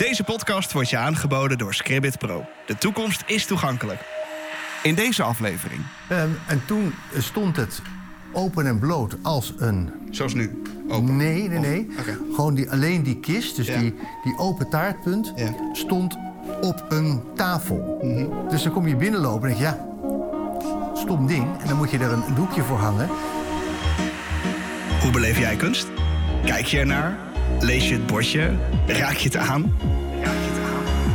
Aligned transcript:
Deze 0.00 0.24
podcast 0.24 0.72
wordt 0.72 0.90
je 0.90 0.96
aangeboden 0.96 1.58
door 1.58 1.74
Scribbit 1.74 2.18
Pro. 2.18 2.44
De 2.66 2.78
toekomst 2.78 3.22
is 3.26 3.46
toegankelijk. 3.46 4.00
In 4.82 4.94
deze 4.94 5.22
aflevering. 5.22 5.80
Ehm, 6.08 6.28
en 6.46 6.62
toen 6.66 6.94
stond 7.18 7.56
het 7.56 7.82
open 8.32 8.66
en 8.66 8.78
bloot 8.78 9.16
als 9.22 9.54
een... 9.58 9.90
Zoals 10.10 10.34
nu? 10.34 10.62
Open? 10.88 11.16
Nee, 11.16 11.48
nee, 11.48 11.58
nee. 11.58 11.88
Oké. 11.98 12.18
Gewoon 12.34 12.54
die, 12.54 12.70
alleen 12.70 13.02
die 13.02 13.16
kist, 13.20 13.56
dus 13.56 13.66
Ja. 13.66 13.78
die, 13.78 13.94
die 14.24 14.38
open 14.38 14.68
taartpunt, 14.70 15.32
Ja. 15.36 15.54
stond 15.72 16.16
op 16.60 16.84
een 16.88 17.22
tafel. 17.34 17.98
Mhm. 18.02 18.48
Dus 18.48 18.62
dan 18.62 18.72
kom 18.72 18.86
je 18.88 18.96
binnenlopen 18.96 19.48
en 19.50 19.56
denk 19.58 19.70
je, 19.70 19.76
ja, 19.76 19.86
stom 20.94 21.26
ding. 21.26 21.46
En 21.60 21.68
dan 21.68 21.76
moet 21.76 21.90
je 21.90 21.98
er 21.98 22.12
een 22.12 22.34
doekje 22.34 22.62
voor 22.62 22.78
hangen. 22.78 23.08
Hoe 25.00 25.10
beleef 25.10 25.38
jij 25.38 25.56
kunst? 25.56 25.86
Kijk 26.44 26.66
je 26.66 26.78
ernaar? 26.78 27.28
Lees 27.60 27.88
je 27.88 27.94
het 27.94 28.06
bordje? 28.06 28.50
Raak 28.86 29.16
je 29.16 29.28
het 29.28 29.36
aan? 29.36 29.76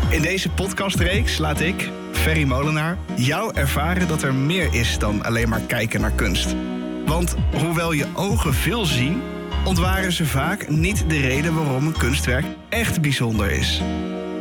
In 0.10 0.22
deze 0.22 0.50
podcastreeks 0.50 1.38
laat 1.38 1.60
ik, 1.60 1.90
Ferry 2.12 2.44
Molenaar, 2.44 2.98
jou 3.16 3.56
ervaren 3.56 4.08
dat 4.08 4.22
er 4.22 4.34
meer 4.34 4.74
is 4.74 5.00
dan 5.00 5.24
alleen 5.24 5.50
maar 5.50 5.62
kijken 5.62 6.02
naar 6.02 6.12
kunst. 6.12 6.56
Want 7.06 7.36
hoewel 7.58 7.92
je 7.92 8.06
ogen 8.14 8.54
veel 8.54 8.86
zien, 8.86 9.22
ontwaren 9.64 10.12
ze 10.12 10.26
vaak 10.26 10.70
niet 10.70 11.10
de 11.10 11.20
reden 11.20 11.56
waarom 11.56 11.86
een 11.86 11.98
kunstwerk 11.98 12.46
echt 12.70 13.02
bijzonder 13.02 13.52
is. 13.52 13.82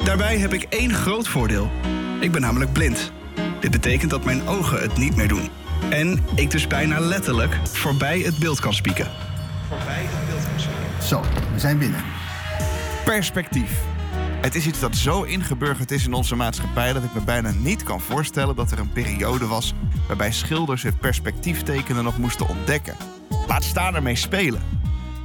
Daarbij 0.04 0.38
heb 0.38 0.52
ik 0.52 0.62
één 0.62 0.94
groot 0.94 1.28
voordeel. 1.28 1.70
Ik 2.20 2.32
ben 2.32 2.40
namelijk 2.40 2.72
blind. 2.72 3.12
Dit 3.60 3.70
betekent 3.70 4.10
dat 4.10 4.24
mijn 4.24 4.48
ogen 4.48 4.80
het 4.80 4.96
niet 4.96 5.16
meer 5.16 5.28
doen. 5.28 5.48
En 5.90 6.18
ik 6.34 6.50
dus 6.50 6.66
bijna 6.66 7.00
letterlijk 7.00 7.58
voorbij 7.72 8.18
het 8.18 8.38
beeld 8.38 8.60
kan 8.60 8.74
spieken. 8.74 9.06
Voorbij 9.68 10.02
het 10.08 10.28
beeld 10.28 10.44
kan 10.48 10.60
spieken. 10.60 11.06
Zo, 11.06 11.22
we 11.54 11.60
zijn 11.60 11.78
binnen. 11.78 12.00
Perspectief. 13.04 13.82
Het 14.40 14.54
is 14.54 14.66
iets 14.66 14.80
dat 14.80 14.96
zo 14.96 15.22
ingeburgerd 15.22 15.90
is 15.90 16.06
in 16.06 16.12
onze 16.12 16.34
maatschappij 16.34 16.92
dat 16.92 17.04
ik 17.04 17.14
me 17.14 17.20
bijna 17.20 17.50
niet 17.50 17.82
kan 17.82 18.00
voorstellen 18.00 18.56
dat 18.56 18.70
er 18.70 18.78
een 18.78 18.92
periode 18.92 19.46
was 19.46 19.74
waarbij 20.06 20.32
schilders 20.32 20.82
het 20.82 21.00
perspectief 21.00 21.62
tekenen 21.62 22.04
nog 22.04 22.18
moesten 22.18 22.48
ontdekken. 22.48 22.96
Laat 23.48 23.64
staan 23.64 23.94
ermee 23.94 24.16
spelen. 24.16 24.62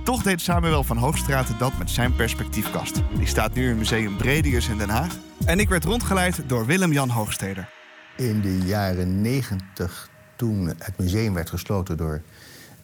Toch 0.03 0.23
deed 0.23 0.41
Samuel 0.41 0.83
van 0.83 0.97
Hoogstraten 0.97 1.57
dat 1.57 1.77
met 1.77 1.89
zijn 1.89 2.15
perspectiefkast. 2.15 3.01
Die 3.17 3.27
staat 3.27 3.53
nu 3.53 3.69
in 3.69 3.77
Museum 3.77 4.17
Bredius 4.17 4.67
in 4.67 4.77
Den 4.77 4.89
Haag. 4.89 5.15
En 5.45 5.59
ik 5.59 5.69
werd 5.69 5.83
rondgeleid 5.83 6.41
door 6.47 6.65
Willem-Jan 6.65 7.09
Hoogsteder. 7.09 7.69
In 8.17 8.41
de 8.41 8.57
jaren 8.57 9.21
negentig, 9.21 10.09
toen 10.35 10.67
het 10.67 10.97
museum 10.97 11.33
werd 11.33 11.49
gesloten 11.49 11.97
door 11.97 12.21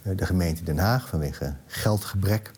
eh, 0.02 0.12
de 0.16 0.26
gemeente 0.26 0.64
Den 0.64 0.78
Haag 0.78 1.08
vanwege 1.08 1.56
geldgebrek, 1.68 2.52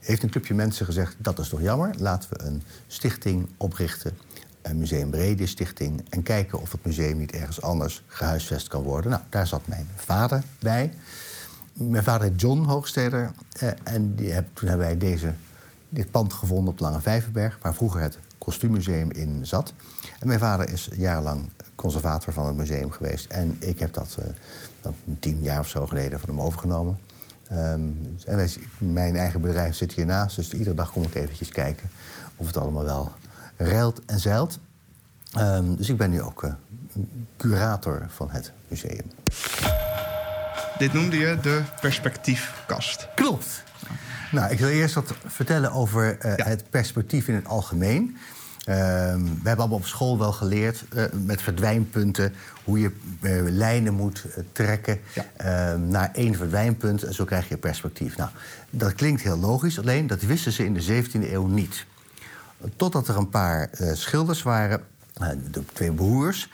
heeft 0.00 0.22
een 0.22 0.30
clubje 0.30 0.54
mensen 0.54 0.86
gezegd: 0.86 1.16
dat 1.18 1.38
is 1.38 1.48
toch 1.48 1.60
jammer, 1.60 1.94
laten 1.98 2.30
we 2.32 2.44
een 2.44 2.62
stichting 2.86 3.48
oprichten, 3.56 4.18
een 4.62 4.78
Museum 4.78 5.10
Brede 5.10 5.46
Stichting, 5.46 6.04
en 6.08 6.22
kijken 6.22 6.60
of 6.60 6.72
het 6.72 6.84
museum 6.84 7.18
niet 7.18 7.32
ergens 7.32 7.62
anders 7.62 8.02
gehuisvest 8.06 8.68
kan 8.68 8.82
worden. 8.82 9.10
Nou, 9.10 9.22
daar 9.28 9.46
zat 9.46 9.66
mijn 9.66 9.88
vader 9.96 10.42
bij. 10.58 10.92
Mijn 11.72 12.04
vader 12.04 12.32
John 12.34 12.62
Hoogsteder 12.62 13.32
eh, 13.58 13.68
en 13.84 14.14
die 14.14 14.34
toen 14.52 14.68
hebben 14.68 14.86
wij 14.86 14.98
deze, 14.98 15.34
dit 15.88 16.10
pand 16.10 16.32
gevonden 16.32 16.72
op 16.72 16.80
Lange 16.80 17.00
Vijverberg, 17.00 17.58
waar 17.62 17.74
vroeger 17.74 18.00
het 18.00 18.18
kostuummuseum 18.38 19.10
in 19.10 19.46
zat. 19.46 19.72
En 20.18 20.26
mijn 20.26 20.38
vader 20.38 20.68
is 20.68 20.88
jarenlang 20.96 21.48
conservator 21.74 22.32
van 22.32 22.46
het 22.46 22.56
museum 22.56 22.90
geweest. 22.90 23.26
En 23.26 23.56
ik 23.58 23.78
heb 23.78 23.94
dat 23.94 24.16
eh, 24.82 24.90
tien 25.18 25.42
jaar 25.42 25.60
of 25.60 25.68
zo 25.68 25.86
geleden 25.86 26.20
van 26.20 26.28
hem 26.28 26.40
overgenomen. 26.40 26.98
Ehm, 27.50 27.80
en 28.26 28.48
mijn 28.78 29.16
eigen 29.16 29.40
bedrijf 29.40 29.74
zit 29.76 29.92
hiernaast, 29.92 30.36
dus 30.36 30.52
iedere 30.52 30.74
dag 30.74 30.90
kom 30.92 31.02
ik 31.02 31.14
eventjes 31.14 31.48
kijken 31.48 31.90
of 32.36 32.46
het 32.46 32.56
allemaal 32.56 32.84
wel 32.84 33.12
reilt 33.56 34.00
en 34.06 34.20
zeilt. 34.20 34.58
Ehm, 35.32 35.74
dus 35.74 35.88
ik 35.88 35.96
ben 35.96 36.10
nu 36.10 36.22
ook 36.22 36.42
eh, 36.42 36.52
curator 37.36 38.06
van 38.08 38.30
het 38.30 38.52
museum. 38.68 39.10
Dit 40.78 40.92
noemde 40.92 41.16
je 41.16 41.38
de 41.42 41.62
perspectiefkast. 41.80 43.08
Klopt. 43.14 43.62
Nou, 44.32 44.50
ik 44.52 44.58
wil 44.58 44.68
eerst 44.68 44.94
wat 44.94 45.14
vertellen 45.26 45.72
over 45.72 46.18
eh, 46.18 46.36
Ja. 46.36 46.44
het 46.44 46.70
perspectief 46.70 47.28
in 47.28 47.34
het 47.34 47.46
algemeen. 47.46 48.16
Ehm, 48.64 49.22
we 49.24 49.30
hebben 49.34 49.56
allemaal 49.58 49.78
op 49.78 49.86
school 49.86 50.18
wel 50.18 50.32
geleerd 50.32 50.84
eh, 50.94 51.04
met 51.24 51.42
verdwijnpunten 51.42 52.34
hoe 52.64 52.80
je 52.80 52.90
eh, 53.20 53.32
lijnen 53.42 53.94
moet 53.94 54.24
eh, 54.24 54.44
trekken 54.52 55.00
Ja. 55.14 55.24
ehm, 55.36 55.88
naar 55.88 56.10
één 56.12 56.34
verdwijnpunt 56.34 57.02
en 57.02 57.14
zo 57.14 57.24
krijg 57.24 57.48
je 57.48 57.56
perspectief. 57.56 58.16
Nou, 58.16 58.30
dat 58.70 58.94
klinkt 58.94 59.22
heel 59.22 59.38
logisch, 59.38 59.78
alleen 59.78 60.06
dat 60.06 60.22
wisten 60.22 60.52
ze 60.52 60.64
in 60.64 60.74
de 60.74 60.82
17e 60.82 61.32
eeuw 61.32 61.46
niet. 61.46 61.86
Totdat 62.76 63.08
er 63.08 63.16
een 63.16 63.28
paar 63.28 63.70
schilders 63.92 64.42
waren, 64.42 64.80
de 65.50 65.64
twee 65.72 65.92
broers, 65.92 66.50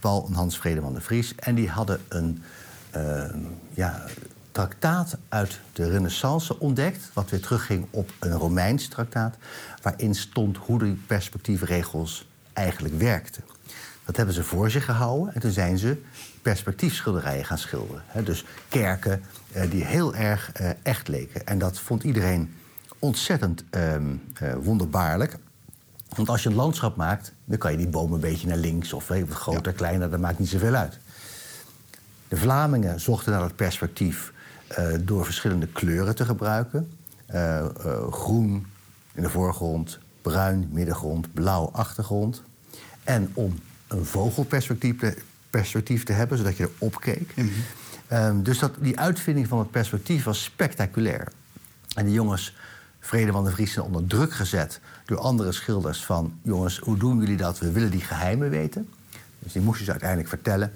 Paul 0.00 0.26
en 0.28 0.34
Hans 0.34 0.58
Vredeman 0.58 0.94
de 0.94 1.00
Vries, 1.00 1.34
en 1.34 1.54
die 1.54 1.68
hadden 1.68 2.00
een 2.08 2.42
eh, 2.90 3.24
ja, 3.74 4.04
traktaat 4.60 5.16
uit 5.28 5.60
de 5.72 5.90
Renaissance 5.90 6.58
ontdekt, 6.58 7.10
wat 7.12 7.30
weer 7.30 7.40
terugging 7.40 7.86
op 7.90 8.12
een 8.18 8.32
Romeins 8.32 8.88
traktaat, 8.88 9.36
waarin 9.82 10.14
stond 10.14 10.56
hoe 10.56 10.78
die 10.78 11.02
perspectiefregels 11.06 12.28
eigenlijk 12.52 12.98
werkten. 12.98 13.44
Dat 14.04 14.16
hebben 14.16 14.34
ze 14.34 14.44
voor 14.44 14.70
zich 14.70 14.84
gehouden 14.84 15.34
en 15.34 15.40
toen 15.40 15.50
zijn 15.50 15.78
ze 15.78 16.02
perspectiefschilderijen 16.42 17.44
gaan 17.44 17.58
schilderen. 17.58 18.02
Dus 18.24 18.44
kerken 18.68 19.22
eh, 19.52 19.70
die 19.70 19.84
heel 19.84 20.14
erg 20.14 20.52
eh, 20.52 20.70
echt 20.82 21.08
leken. 21.08 21.46
En 21.46 21.58
dat 21.58 21.78
vond 21.78 22.02
iedereen 22.02 22.54
ontzettend 22.98 23.64
ehm, 23.70 24.14
eh, 24.34 24.52
wonderbaarlijk. 24.62 25.36
Want 26.08 26.28
als 26.28 26.42
je 26.42 26.48
een 26.48 26.54
landschap 26.54 26.96
maakt, 26.96 27.32
dan 27.44 27.58
kan 27.58 27.70
je 27.70 27.76
die 27.76 27.88
bomen 27.88 28.14
een 28.14 28.30
beetje 28.30 28.46
naar 28.46 28.56
links 28.56 28.92
of 28.92 29.08
wat 29.08 29.28
groter, 29.28 29.72
kleiner, 29.72 30.10
dat 30.10 30.20
maakt 30.20 30.38
niet 30.38 30.48
zoveel 30.48 30.74
uit. 30.74 30.98
De 32.28 32.36
Vlamingen 32.36 33.00
zochten 33.00 33.32
naar 33.32 33.42
het 33.42 33.56
perspectief 33.56 34.32
door 35.00 35.24
verschillende 35.24 35.66
kleuren 35.66 36.14
te 36.14 36.24
gebruiken. 36.24 36.90
Eh, 37.30 37.58
eh, 37.58 38.12
groen 38.12 38.66
in 39.12 39.22
de 39.22 39.28
voorgrond, 39.28 39.98
bruin 40.22 40.68
middengrond, 40.72 41.32
blauw 41.34 41.70
achtergrond. 41.72 42.42
En 43.04 43.30
om 43.34 43.58
een 43.88 44.04
vogelperspectief 44.04 44.98
te, 44.98 45.16
perspectief 45.50 46.04
te 46.04 46.12
hebben, 46.12 46.38
zodat 46.38 46.56
je 46.56 46.70
erop 46.78 47.00
keek. 47.00 47.34
Ehm, 48.06 48.42
dus 48.42 48.58
dat, 48.58 48.72
die 48.78 48.98
uitvinding 48.98 49.48
van 49.48 49.58
het 49.58 49.70
perspectief 49.70 50.24
was 50.24 50.42
spectaculair. 50.42 51.28
En 51.94 52.04
die 52.04 52.14
jongens, 52.14 52.56
Vrede 53.00 53.32
van 53.32 53.44
de 53.44 53.50
Vries, 53.50 53.72
zijn 53.72 53.86
onder 53.86 54.06
druk 54.06 54.32
gezet 54.32 54.80
door 55.04 55.18
andere 55.18 55.52
schilders 55.52 56.04
van... 56.04 56.38
jongens, 56.42 56.78
hoe 56.78 56.96
doen 56.96 57.20
jullie 57.20 57.36
dat? 57.36 57.58
We 57.58 57.72
willen 57.72 57.90
die 57.90 58.00
geheimen 58.00 58.50
weten. 58.50 58.88
Dus 59.38 59.52
die 59.52 59.62
moesten 59.62 59.84
ze 59.84 59.90
uiteindelijk 59.90 60.28
vertellen. 60.28 60.72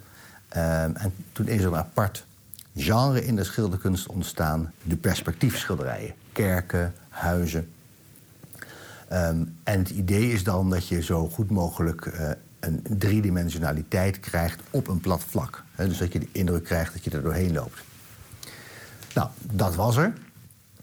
Ehm, 0.49 0.95
en 0.95 1.15
toen 1.33 1.47
is 1.47 1.61
er 1.61 1.67
een 1.67 1.77
apart 1.77 2.25
genre 2.77 3.25
in 3.25 3.37
de 3.37 3.45
schilderkunst 3.45 4.07
ontstaan. 4.07 4.73
De 4.83 4.97
perspectiefschilderijen. 4.97 6.15
Kerken, 6.33 6.95
huizen. 7.09 7.69
Ehm, 9.09 9.45
en 9.63 9.79
het 9.79 9.91
idee 9.91 10.33
is 10.33 10.45
dan 10.45 10.71
dat 10.71 10.89
je 10.89 11.03
zo 11.03 11.29
goed 11.29 11.51
mogelijk 11.51 12.07
eh, 12.07 12.31
een 12.61 12.83
driedimensionaliteit 12.99 14.21
krijgt 14.21 14.61
op 14.71 14.89
een 14.89 15.01
plat 15.01 15.25
vlak. 15.25 15.65
Dus 15.77 15.99
dat 15.99 16.13
je 16.13 16.19
de 16.19 16.29
indruk 16.33 16.65
krijgt 16.65 16.93
dat 16.93 17.05
je 17.05 17.11
er 17.11 17.23
doorheen 17.23 17.53
loopt. 17.53 17.83
Nou, 19.15 19.29
dat 19.41 19.75
was 19.75 19.97
er. 19.97 20.13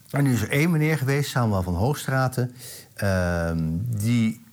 En 0.09 0.23
nu 0.23 0.33
is 0.33 0.41
er 0.41 0.49
één 0.49 0.71
meneer 0.71 0.97
geweest, 0.97 1.29
Samuel 1.29 1.63
van 1.63 1.75
Hoogstraten... 1.75 2.55
ehm, 2.93 3.67
die 3.85 4.43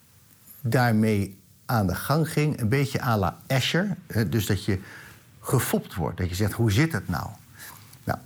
daarmee 0.61 1.39
aan 1.67 1.87
de 1.87 1.95
gang 1.95 2.33
ging. 2.33 2.61
Een 2.61 2.69
beetje 2.69 3.03
à 3.03 3.17
la 3.17 3.39
Escher. 3.47 3.97
Dus 4.29 4.47
dat 4.47 4.65
je 4.65 4.79
gefopt 5.49 5.95
wordt. 5.95 6.17
Dat 6.17 6.29
je 6.29 6.35
zegt, 6.35 6.53
hoe 6.53 6.73
zit 6.73 6.93
het 6.93 7.09
nou? 7.09 7.29
nou 8.05 8.19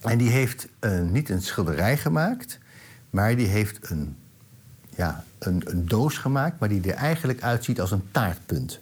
en 0.00 0.18
die 0.18 0.30
heeft 0.30 0.68
eh, 0.78 1.00
niet 1.00 1.28
een 1.28 1.42
schilderij 1.42 1.96
gemaakt... 1.96 2.58
maar 3.10 3.36
die 3.36 3.46
heeft 3.46 3.90
een, 3.90 4.16
ja, 4.94 5.24
een, 5.38 5.62
een 5.64 5.86
doos 5.86 6.18
gemaakt... 6.18 6.58
maar 6.58 6.68
die 6.68 6.82
er 6.82 6.94
eigenlijk 6.94 7.42
uitziet 7.42 7.80
als 7.80 7.90
een 7.90 8.08
taartpunt. 8.10 8.80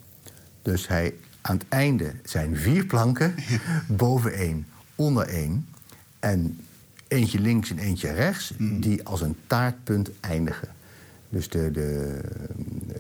Dus 0.63 0.89
hij, 0.89 1.15
aan 1.41 1.57
het 1.57 1.67
einde 1.69 2.13
zijn 2.25 2.57
vier 2.57 2.87
planken. 2.87 3.35
boven 3.87 4.33
één, 4.33 4.67
onder 4.95 5.27
één. 5.29 5.69
En 6.19 6.61
eentje 7.09 7.41
links 7.41 7.71
en 7.71 7.79
eentje 7.79 8.13
rechts... 8.13 8.53
die 8.59 9.05
als 9.05 9.21
een 9.21 9.37
taartpunt 9.47 10.11
eindigen. 10.21 10.69
Dus 11.29 11.49
de, 11.49 11.71
de, 11.71 12.21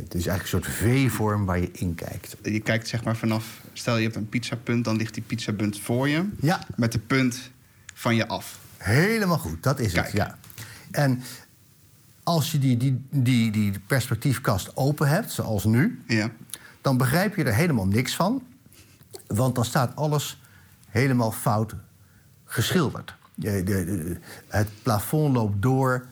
het 0.07 0.15
is 0.15 0.27
eigenlijk 0.27 0.67
een 0.67 0.73
soort 0.73 0.91
V-vorm 0.91 1.45
waar 1.45 1.59
je 1.61 1.71
in 1.73 1.95
kijkt. 1.95 2.37
Je 2.43 2.61
kijkt 2.61 2.89
zeg 2.89 3.05
maar 3.05 3.17
vanaf, 3.17 3.61
stel 3.73 3.97
je 3.97 4.03
hebt 4.03 4.17
een 4.17 4.29
pizzapunt, 4.29 4.85
dan 4.85 4.97
ligt 4.97 5.15
die 5.15 5.23
pizzapunt 5.23 5.81
voor 5.81 6.09
je. 6.09 6.29
Ja. 6.41 6.61
Met 6.77 6.93
de 6.93 6.99
punt 6.99 7.51
van 7.95 8.17
je 8.17 8.29
af. 8.29 8.59
Helemaal 8.77 9.39
goed, 9.39 9.63
dat 9.63 9.81
is 9.81 9.93
Kijk. 9.93 10.07
het, 10.07 10.15
ja. 10.17 10.39
En 10.91 11.23
als 12.23 12.53
je 12.53 12.59
die, 12.59 12.77
die, 12.77 13.05
die, 13.11 13.51
die 13.51 13.73
perspectiefkast 13.87 14.77
open 14.77 15.09
hebt, 15.09 15.31
zoals 15.33 15.65
nu... 15.65 16.03
Ja. 16.07 16.31
dan 16.81 16.97
begrijp 16.97 17.37
je 17.37 17.45
er 17.45 17.55
helemaal 17.55 17.87
niks 17.87 18.17
van. 18.17 18.43
Want 19.27 19.55
dan 19.55 19.65
staat 19.65 19.97
alles 19.97 20.41
helemaal 20.89 21.33
fout 21.33 21.75
geschilderd. 22.45 23.15
De, 23.35 23.63
de, 23.63 23.85
de- 23.85 24.17
het 24.49 24.69
plafond 24.83 25.35
loopt 25.35 25.63
door 25.63 26.07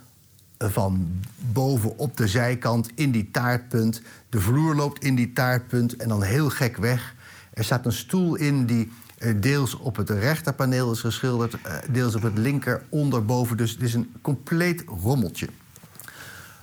van 0.70 1.20
boven 1.52 1.98
op 1.98 2.16
de 2.16 2.28
zijkant 2.28 2.90
in 2.94 3.10
die 3.10 3.30
taartpunt. 3.30 4.02
De 4.28 4.40
vloer 4.40 4.74
loopt 4.74 5.04
in 5.04 5.14
die 5.14 5.32
taartpunt 5.32 5.96
en 5.96 6.08
dan 6.08 6.22
heel 6.22 6.50
gek 6.50 6.76
weg. 6.76 7.14
Er 7.52 7.64
staat 7.64 7.86
een 7.86 7.92
stoel 7.92 8.34
in 8.34 8.66
die 8.66 8.92
eh, 9.18 9.34
deels 9.40 9.74
op 9.74 9.96
het 9.96 10.10
rechterpaneel 10.10 10.92
is 10.92 11.00
geschilderd, 11.00 11.56
eh, 11.62 11.76
deels 11.90 12.14
op 12.14 12.22
het 12.22 12.38
linker 12.38 12.82
onderboven. 12.88 13.56
Dus 13.56 13.70
het 13.70 13.82
is 13.82 13.94
een 13.94 14.12
compleet 14.22 14.84
rommeltje. 15.02 15.48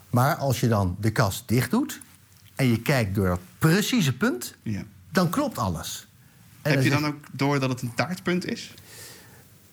Maar 0.10 0.36
als 0.36 0.60
je 0.60 0.68
dan 0.68 0.96
de 1.00 1.12
kast 1.12 1.48
dicht 1.48 1.72
doet 1.72 2.02
en 2.56 2.68
je 2.68 2.82
kijkt 2.82 3.16
door 3.16 3.28
dat 3.28 3.40
precieze 3.60 4.18
punt, 4.18 4.56
Ja. 4.64 4.84
dan 5.12 5.30
klopt 5.30 5.58
alles. 5.58 6.08
En 6.62 6.72
Heb 6.72 6.84
je 6.84 6.90
dan 6.90 7.06
ook 7.06 7.16
door 7.32 7.60
dat 7.60 7.70
het 7.70 7.82
een 7.82 7.94
taartpunt 7.94 8.46
is? 8.46 8.74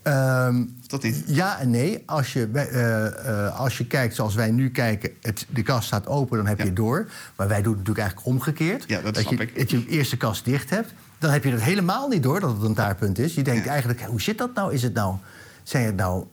Ehm, 0.09 0.61
Of 0.81 0.87
dat 0.87 1.03
niet? 1.03 1.23
ja 1.27 1.59
en 1.61 1.71
nee. 1.71 2.03
Als 2.07 2.33
je, 2.33 2.49
eh, 2.53 3.07
eh, 3.47 3.59
als 3.61 3.79
je 3.79 3.87
kijkt 3.87 4.15
zoals 4.15 4.35
wij 4.35 4.51
nu 4.51 4.71
kijken, 4.71 5.11
het, 5.23 5.47
de 5.51 5.63
kast 5.63 5.87
staat 5.87 6.07
open, 6.07 6.37
dan 6.37 6.47
heb 6.47 6.57
Ja. 6.57 6.63
je 6.63 6.69
het 6.69 6.79
door. 6.79 7.09
Maar 7.37 7.49
wij 7.49 7.63
doen 7.63 7.73
het 7.77 7.79
natuurlijk 7.79 7.99
eigenlijk 8.07 8.29
omgekeerd. 8.29 8.85
Ja, 8.87 9.01
dat 9.01 9.17
je, 9.17 9.23
snap 9.23 9.41
ik. 9.41 9.59
Dat 9.59 9.71
je 9.71 10.09
de 10.11 10.17
kast 10.17 10.45
dicht 10.45 10.71
hebt, 10.71 10.93
dan 11.19 11.31
heb 11.31 11.45
je 11.45 11.51
het 11.51 11.63
helemaal 11.63 12.09
niet 12.09 12.23
door 12.23 12.41
dat 12.41 12.53
het 12.53 12.63
een 12.63 12.75
taartpunt 12.75 13.19
is. 13.19 13.35
Je 13.35 13.43
denkt 13.43 13.65
Ja. 13.65 13.71
eigenlijk, 13.71 14.01
hoe 14.03 14.21
zit 14.21 14.39
dat 14.39 14.55
nou? 14.55 14.73
Is 14.73 14.83
het 14.83 14.95
nou, 14.95 15.17
zijn 15.63 15.85
het 15.87 15.97
nou 15.97 16.25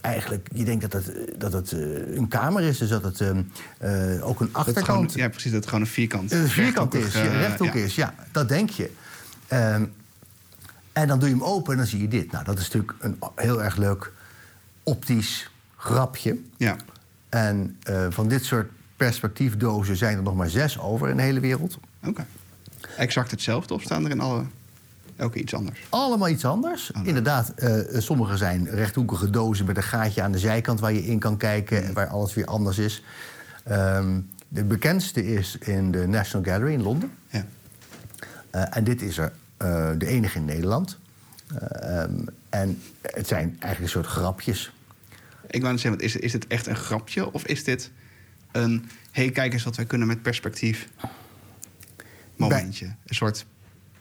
eigenlijk, 0.00 0.48
je 0.54 0.64
denkt 0.64 0.90
dat 0.90 0.92
het, 0.92 1.12
dat 1.38 1.52
het 1.52 1.72
eh, 1.72 2.16
een 2.16 2.28
kamer 2.28 2.62
is, 2.62 2.78
dus 2.78 2.88
dat 2.88 3.02
het 3.02 3.20
ehm, 3.20 3.42
eh, 3.78 3.90
ook 4.28 4.40
een 4.40 4.50
Dat 4.52 4.62
gewoon, 4.62 4.66
achterkant 4.66 5.12
ja, 5.14 5.28
precies. 5.28 5.50
Dat 5.50 5.60
het 5.60 5.68
gewoon 5.68 5.80
een 5.84 5.90
vierkant, 5.90 6.32
een 6.32 6.48
vierkant 6.48 6.94
is, 6.94 7.02
rechthoekig, 7.02 7.32
eh, 7.32 7.40
rechthoek 7.40 7.74
ja. 7.74 7.80
is, 7.80 7.94
ja, 7.94 8.14
dat 8.32 8.48
denk 8.48 8.70
je. 8.70 8.90
En 11.00 11.08
dan 11.08 11.18
doe 11.18 11.28
je 11.28 11.34
hem 11.34 11.44
open 11.44 11.72
en 11.72 11.78
dan 11.78 11.86
zie 11.86 12.00
je 12.00 12.08
dit. 12.08 12.32
Nou, 12.32 12.44
dat 12.44 12.58
is 12.58 12.62
natuurlijk 12.70 12.92
een 13.00 13.18
heel 13.34 13.62
erg 13.62 13.76
leuk 13.76 14.12
optisch 14.82 15.50
grapje. 15.76 16.38
Ja. 16.56 16.76
En 17.28 17.76
eh, 17.82 18.06
van 18.10 18.28
dit 18.28 18.44
soort 18.44 18.70
perspectiefdozen 18.96 19.96
zijn 19.96 20.16
er 20.16 20.22
nog 20.22 20.34
maar 20.34 20.48
zes 20.48 20.78
over 20.78 21.08
in 21.08 21.16
de 21.16 21.22
hele 21.22 21.40
wereld. 21.40 21.78
Oké. 22.04 22.26
Exact 22.96 23.30
hetzelfde 23.30 23.74
of 23.74 23.82
staan 23.82 24.04
er 24.04 24.10
in 24.10 24.20
alle, 24.20 24.42
elke 25.16 25.38
iets 25.38 25.54
anders? 25.54 25.86
Allemaal 25.88 26.28
iets 26.28 26.44
anders. 26.44 26.90
Oh, 26.96 27.06
Inderdaad, 27.06 27.48
eh, 27.48 28.00
sommige 28.00 28.36
zijn 28.36 28.68
rechthoekige 28.70 29.30
dozen 29.30 29.66
met 29.66 29.76
een 29.76 29.82
gaatje 29.82 30.22
aan 30.22 30.32
de 30.32 30.38
zijkant 30.38 30.80
waar 30.80 30.92
je 30.92 31.06
in 31.06 31.18
kan 31.18 31.36
kijken, 31.36 31.84
Mm. 31.86 31.92
waar 31.92 32.06
alles 32.08 32.34
weer 32.34 32.46
anders 32.46 32.78
is. 32.78 33.02
Ehm, 33.64 34.20
de 34.48 34.64
bekendste 34.64 35.26
is 35.26 35.56
in 35.58 35.90
de 35.90 36.06
National 36.06 36.46
Gallery 36.46 36.72
in 36.72 36.82
Londen. 36.82 37.10
Ja. 37.30 37.44
Eh, 38.50 38.76
en 38.76 38.84
dit 38.84 39.02
is 39.02 39.18
er 39.18 39.32
eh, 39.58 39.90
de 39.98 40.06
enige 40.06 40.38
in 40.38 40.44
Nederland. 40.44 40.98
Eh, 41.54 42.02
ehm, 42.02 42.18
en 42.48 42.82
het 43.02 43.26
zijn 43.26 43.48
eigenlijk 43.48 43.80
een 43.80 44.02
soort 44.02 44.06
grapjes. 44.06 44.72
Ik 45.46 45.60
wou 45.60 45.72
net 45.72 45.82
zeggen, 45.82 46.00
is, 46.00 46.16
is 46.16 46.32
dit 46.32 46.46
echt 46.46 46.66
een 46.66 46.76
grapje? 46.76 47.32
Of 47.32 47.46
is 47.46 47.64
dit 47.64 47.90
een, 48.52 48.88
hey, 49.10 49.30
kijk 49.30 49.52
eens 49.52 49.64
wat 49.64 49.76
wij 49.76 49.84
kunnen 49.84 50.06
met 50.06 50.22
perspectief 50.22 50.88
momentje? 52.36 52.86
Een 52.86 53.14
soort 53.14 53.46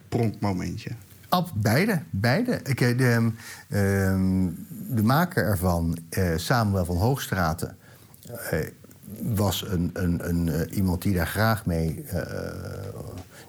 pronkmomentje. 0.09 0.89
Ab, 1.30 1.51
beide, 1.56 2.01
beide. 2.09 2.59
Ik, 2.63 2.81
eh, 2.81 2.98
de, 2.98 3.31
ehm, 3.69 4.50
de 4.95 5.04
maker 5.04 5.44
ervan, 5.44 5.98
Samuel 6.36 6.86
van 6.86 6.98
Hoogstraten... 6.98 7.77
was 9.21 9.68
een, 9.68 9.89
een, 9.94 10.30
een, 10.30 10.74
iemand 10.74 11.01
die 11.01 11.13
daar 11.13 11.27
graag 11.27 11.65
mee... 11.65 12.06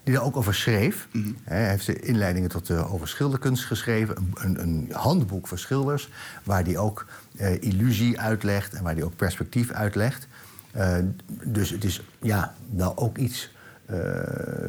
die 0.09 0.17
daar 0.17 0.27
ook 0.27 0.37
over 0.37 0.55
schreef. 0.55 1.09
Hij 1.45 1.69
heeft 1.69 1.89
inleidingen 1.89 2.49
tot 2.49 2.67
de 2.67 2.75
over 2.75 3.09
schilderkunst 3.09 3.65
geschreven. 3.65 4.17
Een, 4.17 4.33
een, 4.45 4.61
een 4.61 4.89
handboek 4.93 5.47
voor 5.49 5.59
schilders... 5.59 6.11
waar 6.45 6.65
hij 6.65 6.77
ook 6.79 7.07
eh, 7.37 7.63
illusie 7.63 8.21
uitlegt 8.21 8.75
en 8.75 8.83
waar 8.83 8.95
hij 8.95 9.03
ook 9.03 9.17
perspectief 9.17 9.71
uitlegt. 9.71 10.27
Eh, 10.71 10.97
dus 11.45 11.71
het 11.71 11.85
is 11.85 12.03
ja, 12.21 12.55
wel 12.75 12.97
ook 12.99 13.19
iets 13.19 13.53
eh, 13.87 13.99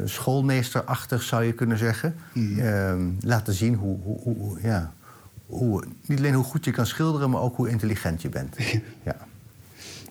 schoolmeesterachtig, 0.04 1.22
zou 1.22 1.44
je 1.44 1.52
kunnen 1.52 1.78
zeggen. 1.78 2.14
Ehm, 2.58 3.08
laten 3.20 3.54
zien 3.54 3.74
hoe, 3.74 3.98
hoe, 4.02 4.18
hoe, 4.22 4.36
hoe- 4.36 4.58
ja, 4.62 4.92
hoe, 5.46 5.84
niet 6.06 6.18
alleen 6.18 6.34
hoe 6.34 6.44
goed 6.44 6.64
je 6.64 6.70
kan 6.70 6.86
schilderen, 6.86 7.30
maar 7.30 7.40
ook 7.40 7.56
hoe 7.56 7.68
intelligent 7.68 8.22
je 8.22 8.28
bent. 8.28 8.56
ja. 9.10 9.16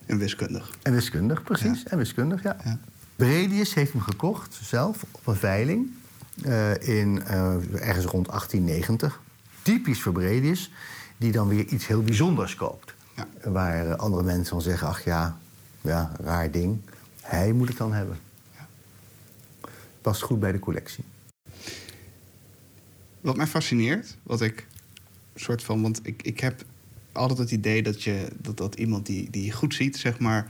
En 0.06 0.18
wiskundig. 0.18 0.70
En 0.82 0.94
wiskundig, 0.94 1.44
precies. 1.44 1.84
En 1.84 1.98
wiskundig, 1.98 2.44
ja. 2.44 2.56
Ja. 2.64 2.78
Bredius 3.20 3.74
heeft 3.74 3.92
hem 3.92 4.02
gekocht, 4.02 4.60
zelf, 4.62 5.06
op 5.12 5.28
een 5.28 5.36
veiling. 5.36 5.98
eh, 6.44 6.88
in, 6.88 7.24
eh, 7.24 7.56
ergens 7.88 8.06
rond 8.06 8.28
1890. 8.28 9.22
Typisch 9.62 10.02
voor 10.02 10.12
Bredius, 10.12 10.72
die 11.18 11.32
dan 11.32 11.48
weer 11.48 11.66
iets 11.66 11.88
heel 11.88 12.04
bijzonders 12.04 12.56
koopt. 12.56 12.94
Ja. 13.16 13.28
Waar 13.52 13.88
eh, 13.88 13.96
andere 13.96 14.24
mensen 14.24 14.46
van 14.46 14.62
zeggen, 14.62 14.88
ach 14.88 15.04
ja, 15.04 15.38
ja, 15.82 16.12
raar 16.20 16.52
ding. 16.52 16.82
Hij 17.22 17.52
moet 17.52 17.68
het 17.68 17.78
dan 17.78 17.94
hebben. 17.94 18.20
Past 20.02 20.22
goed 20.22 20.40
bij 20.40 20.52
de 20.52 20.60
collectie. 20.60 21.04
Wat 23.22 23.38
mij 23.38 23.48
fascineert, 23.48 24.18
wat 24.24 24.42
ik 24.42 24.68
soort 25.36 25.64
van, 25.64 25.82
want 25.82 26.00
ik, 26.04 26.22
ik 26.24 26.40
heb 26.40 26.64
altijd 27.12 27.40
het 27.40 27.52
idee 27.52 27.84
dat 27.84 28.04
je 28.04 28.28
dat, 28.38 28.58
dat 28.58 28.76
iemand 28.76 29.06
die, 29.06 29.30
die 29.30 29.52
goed 29.52 29.74
ziet, 29.74 29.98
zeg 29.98 30.20
maar, 30.20 30.48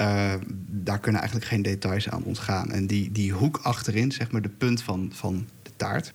eh, 0.00 0.32
daar 0.66 0.98
kunnen 0.98 1.20
eigenlijk 1.20 1.50
geen 1.50 1.62
details 1.62 2.08
aan 2.10 2.22
ontgaan. 2.22 2.70
En 2.72 2.86
die, 2.86 3.12
die 3.12 3.32
hoek 3.32 3.60
achterin, 3.62 4.12
zeg 4.12 4.30
maar, 4.30 4.42
de 4.42 4.48
punt 4.48 4.82
van, 4.82 5.12
van 5.14 5.46
de 5.62 5.70
taart. 5.76 6.12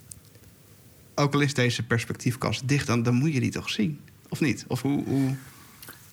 Ook 1.16 1.34
al 1.34 1.40
is 1.40 1.54
deze 1.54 1.84
perspectiefkast 1.86 2.68
dicht, 2.68 2.88
dan, 2.88 3.04
dan 3.04 3.14
moet 3.14 3.34
je 3.34 3.40
die 3.40 3.52
toch 3.52 3.70
zien, 3.70 4.00
of 4.30 4.40
niet? 4.40 4.66
Of 4.68 4.82
hoe, 4.82 5.04
hoe 5.04 5.36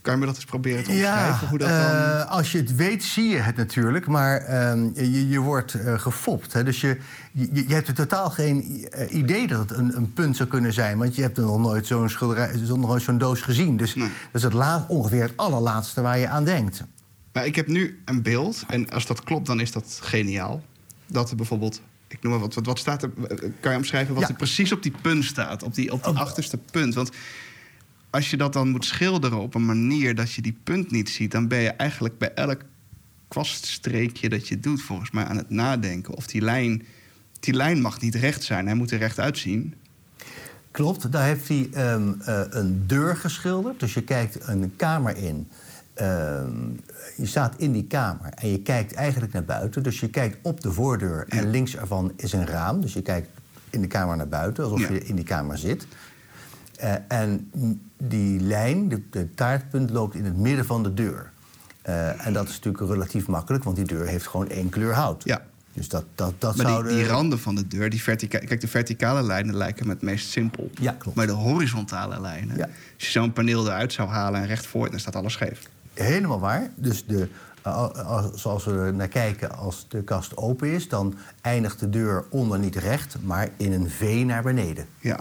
kan 0.01 0.15
je 0.15 0.21
me 0.21 0.27
dat 0.27 0.35
eens 0.35 0.45
proberen 0.45 0.85
te 0.85 0.91
omschrijven? 0.91 1.49
hoe 1.49 1.59
dat 1.59 1.69
dan... 1.69 1.79
eh, 1.79 2.31
als 2.31 2.53
je 2.53 2.59
het 2.59 2.77
weet, 2.77 3.05
zie 3.05 3.29
je 3.29 3.37
het 3.39 3.57
natuurlijk. 3.57 4.07
Maar 4.07 4.37
ehm, 4.41 4.89
je, 4.95 5.29
je 5.29 5.39
wordt 5.41 5.75
eh, 5.75 5.99
gefopt. 5.99 6.53
Hè? 6.53 6.65
Dus 6.65 6.81
je, 6.81 6.97
je, 7.33 7.65
je 7.69 7.75
hebt 7.75 7.89
er 7.89 7.95
totaal 7.95 8.31
geen 8.31 8.87
idee 9.11 9.47
dat 9.47 9.59
het 9.69 9.79
een, 9.79 9.97
een 9.97 10.13
punt 10.13 10.37
zou 10.37 10.49
kunnen 10.49 10.73
zijn. 10.73 10.99
Want 10.99 11.15
je 11.15 11.23
hebt 11.23 11.39
er 11.39 11.45
nog 11.45 11.59
nooit 11.59 11.87
zo'n 11.87 12.09
schilderij, 12.09 12.57
nog 12.67 12.79
nooit 12.79 13.03
zo'n 13.03 13.19
doos 13.19 13.41
gezien. 13.41 13.77
Dus 13.77 13.95
Nee. 13.95 14.09
dat 14.09 14.35
is 14.35 14.43
het 14.43 14.53
la- 14.53 14.85
ongeveer 14.89 15.23
het 15.23 15.37
allerlaatste 15.37 16.01
waar 16.01 16.19
je 16.19 16.29
aan 16.29 16.45
denkt. 16.45 16.85
Maar 17.33 17.47
ik 17.47 17.55
heb 17.57 17.67
nu 17.67 18.01
een 18.05 18.23
beeld, 18.23 18.65
en 18.69 18.91
als 18.91 19.07
dat 19.07 19.25
klopt, 19.25 19.47
dan 19.47 19.61
is 19.61 19.73
dat 19.73 19.99
geniaal. 20.03 20.63
Dat 21.07 21.31
er 21.31 21.37
bijvoorbeeld, 21.37 21.81
ik 22.09 22.23
noem 22.23 22.33
maar 22.33 22.41
wat, 22.41 22.55
wat, 22.55 22.67
wat 22.67 22.79
staat 22.79 23.03
er, 23.03 23.11
kan 23.61 23.73
je 23.73 23.79
omschrijven 23.79 24.15
wat 24.15 24.23
Ja. 24.23 24.29
er 24.29 24.35
precies 24.35 24.73
op 24.73 24.83
die 24.83 24.93
punt 25.03 25.25
staat, 25.25 25.63
op 25.63 25.75
die, 25.75 25.93
op 25.93 26.05
die 26.05 26.13
Oh. 26.13 26.19
achterste 26.21 26.59
punt? 26.59 26.95
Want 26.95 27.11
als 28.11 28.31
je 28.31 28.37
dat 28.37 28.53
dan 28.53 28.69
moet 28.71 28.85
schilderen 28.85 29.39
op 29.39 29.55
een 29.55 29.65
manier 29.67 30.15
dat 30.15 30.33
je 30.33 30.43
die 30.43 30.57
punt 30.65 30.91
niet 30.91 31.11
ziet, 31.11 31.31
dan 31.31 31.49
ben 31.49 31.59
je 31.61 31.71
eigenlijk 31.71 32.19
bij 32.19 32.33
elk 32.35 32.61
kwaststreekje 33.29 34.29
dat 34.29 34.49
je 34.49 34.61
doet, 34.61 34.83
volgens 34.83 35.11
mij 35.11 35.25
aan 35.25 35.37
het 35.37 35.51
nadenken. 35.51 36.15
Of 36.15 36.27
die 36.27 36.41
lijn, 36.41 36.83
die 37.41 37.55
lijn 37.55 37.81
mag 37.81 38.01
niet 38.01 38.15
recht 38.15 38.43
zijn, 38.43 38.67
hij 38.67 38.75
moet 38.75 38.91
er 38.91 38.99
recht 38.99 39.19
uitzien. 39.19 39.75
Klopt, 40.71 41.13
daar 41.13 41.25
heeft 41.25 41.49
hij 41.49 41.69
ehm, 41.73 42.13
eh, 42.21 42.41
een 42.49 42.87
deur 42.87 43.17
geschilderd. 43.17 43.81
Dus 43.81 43.95
je 43.95 44.03
kijkt 44.03 44.49
een 44.49 44.73
kamer 44.77 45.17
in. 45.17 45.49
Ehm, 45.95 46.71
je 47.17 47.27
staat 47.27 47.55
in 47.57 47.73
die 47.73 47.87
kamer 47.87 48.33
en 48.35 48.49
je 48.51 48.63
kijkt 48.63 48.95
eigenlijk 48.95 49.33
naar 49.33 49.45
buiten. 49.45 49.83
Dus 49.83 50.01
je 50.01 50.09
kijkt 50.11 50.39
op 50.43 50.61
de 50.61 50.73
voordeur 50.73 51.25
en 51.29 51.51
links 51.51 51.77
ervan 51.77 52.13
is 52.17 52.33
een 52.33 52.47
raam. 52.47 52.81
Dus 52.81 52.93
je 52.93 53.03
kijkt 53.03 53.29
in 53.71 53.81
de 53.81 53.87
kamer 53.87 54.17
naar 54.17 54.29
buiten, 54.29 54.65
alsof 54.65 54.89
je 54.89 55.05
in 55.05 55.15
die 55.15 55.25
kamer 55.25 55.59
zit. 55.59 55.87
Eh, 56.77 56.95
en 57.09 57.51
die 57.97 58.41
lijn, 58.41 58.89
de, 58.89 59.03
de 59.11 59.35
taartpunt, 59.35 59.91
loopt 59.91 60.15
in 60.15 60.25
het 60.25 60.37
midden 60.37 60.65
van 60.65 60.83
de 60.83 60.95
deur. 60.95 61.31
Eh, 61.83 62.27
en 62.27 62.33
dat 62.33 62.49
is 62.49 62.55
natuurlijk 62.61 62.93
relatief 62.93 63.27
makkelijk, 63.27 63.65
want 63.65 63.77
die 63.77 63.85
deur 63.87 64.07
heeft 64.07 64.27
gewoon 64.27 64.49
één 64.49 64.69
kleur 64.69 64.95
hout. 64.95 65.25
Ja. 65.25 65.43
Dus 65.73 65.89
dat, 65.89 66.05
dat, 66.15 66.35
dat 66.39 66.57
Maar 66.57 66.67
zou 66.67 66.89
die, 66.89 66.97
die 66.97 67.07
randen 67.07 67.39
van 67.39 67.55
de 67.55 67.67
deur, 67.67 67.91
die 67.91 68.03
kijk, 68.29 68.61
de 68.61 68.69
verticale 68.69 69.23
lijnen 69.23 69.57
lijken 69.57 69.87
me 69.87 69.93
het 69.93 70.03
meest 70.03 70.29
simpel. 70.29 70.71
Ja, 70.81 70.93
klopt. 70.99 71.17
Maar 71.17 71.27
de 71.27 71.33
horizontale 71.33 72.21
lijnen, 72.21 72.57
Ja. 72.57 72.65
als 72.65 73.05
je 73.05 73.11
zo'n 73.11 73.33
paneel 73.33 73.67
eruit 73.67 73.93
zou 73.93 74.09
halen 74.09 74.41
en 74.41 74.47
recht 74.47 74.67
voor, 74.67 74.91
dan 74.91 75.01
staat 75.01 75.17
alles 75.17 75.33
scheef. 75.33 75.69
Helemaal 75.95 76.41
waar. 76.41 76.71
Dus 76.77 77.05
de, 77.07 77.29
uh, 77.67 77.89
als- 77.89 78.41
zoals 78.43 78.65
we 78.65 78.73
er 78.73 78.95
naar 78.95 79.09
kijken, 79.09 79.57
als 79.57 79.87
de 79.89 80.03
kast 80.05 80.37
open 80.37 80.69
is, 80.73 80.89
dan 80.89 81.15
eindigt 81.41 81.81
de 81.81 81.91
deur 81.91 82.25
onder 82.31 82.59
niet 82.59 82.77
recht, 82.77 83.17
maar 83.25 83.49
in 83.57 83.73
een 83.73 83.91
V 83.91 84.23
naar 84.27 84.43
beneden. 84.43 84.87
Ja. 85.01 85.21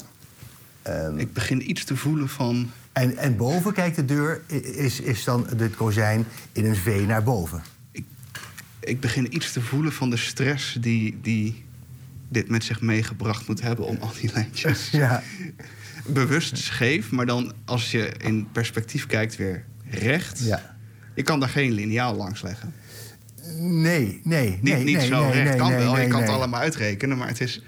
Ehm, 0.82 1.18
Ik 1.18 1.34
begin 1.34 1.70
iets 1.70 1.84
te 1.84 1.96
voelen 1.96 2.30
van. 2.30 2.70
en, 2.92 3.18
en 3.18 3.38
boven, 3.38 3.74
kijkt 3.74 3.96
de 3.96 4.06
deur, 4.06 4.42
is, 4.76 5.00
is 5.00 5.24
dan 5.24 5.48
het 5.58 5.76
kozijn 5.76 6.26
in 6.52 6.66
een 6.66 6.76
V 6.76 7.04
naar 7.08 7.24
boven. 7.24 7.62
Ik, 7.92 8.04
ik 8.80 9.00
begin 9.00 9.36
iets 9.36 9.52
te 9.54 9.62
voelen 9.62 9.92
van 9.94 10.10
de 10.10 10.18
stress 10.18 10.78
die, 10.80 11.20
die 11.22 11.66
dit 12.30 12.50
met 12.50 12.64
zich 12.64 12.82
meegebracht 12.82 13.48
moet 13.48 13.62
hebben 13.62 13.86
om 13.86 13.98
al 14.00 14.12
die 14.22 14.32
lijntjes. 14.34 14.90
Ja. 15.04 15.24
Bewust 16.06 16.58
scheef, 16.58 17.12
maar 17.12 17.26
dan 17.26 17.54
als 17.66 17.92
je 17.92 18.12
in 18.18 18.48
perspectief 18.52 19.06
kijkt, 19.06 19.36
weer 19.36 19.66
recht. 19.92 20.40
Ja. 20.40 20.76
Je 21.16 21.24
kan 21.24 21.40
daar 21.40 21.50
geen 21.50 21.72
lineaal 21.72 22.16
langs 22.16 22.42
leggen. 22.42 22.74
Nee, 23.58 24.22
nee, 24.24 24.50
Niet, 24.50 24.62
nee. 24.62 24.84
niet 24.84 24.98
nee, 24.98 25.06
zo 25.06 25.24
nee, 25.24 25.44
recht 25.44 25.58
kan 25.58 25.76
wel, 25.76 26.00
je 26.00 26.08
kan 26.08 26.22
het 26.22 26.30
allemaal 26.30 26.60
uitrekenen, 26.60 27.18
maar 27.18 27.28
het 27.28 27.42
is. 27.42 27.64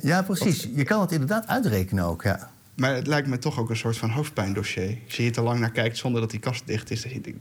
Ja, 0.00 0.22
precies. 0.22 0.68
Je 0.74 0.84
kan 0.84 1.00
het 1.00 1.12
inderdaad 1.12 1.46
uitrekenen 1.46 2.04
ook, 2.04 2.22
ja. 2.22 2.50
Maar 2.74 2.94
het 2.94 3.06
lijkt 3.06 3.28
me 3.28 3.38
toch 3.38 3.58
ook 3.58 3.70
een 3.70 3.76
soort 3.76 3.96
van 3.96 4.10
hoofdpijndossier. 4.10 4.98
Als 5.06 5.16
je 5.16 5.22
hier 5.22 5.32
te 5.32 5.40
lang 5.40 5.60
naar 5.60 5.70
kijkt 5.70 5.96
zonder 5.96 6.20
dat 6.20 6.30
die 6.30 6.40
kast 6.40 6.66
dicht 6.66 6.90
is... 6.90 7.02
Dan 7.02 7.12
je, 7.12 7.34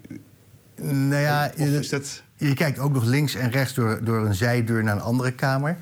nou 0.93 1.21
ja, 1.21 1.51
of 1.57 1.67
is 1.67 1.89
dat... 1.89 2.23
je 2.35 2.53
kijkt 2.53 2.79
ook 2.79 2.93
nog 2.93 3.03
links 3.03 3.35
en 3.35 3.51
rechts 3.51 3.73
door, 3.73 4.03
door 4.03 4.25
een 4.25 4.35
zijdeur 4.35 4.83
naar 4.83 4.95
een 4.95 5.01
andere 5.01 5.31
kamer. 5.31 5.77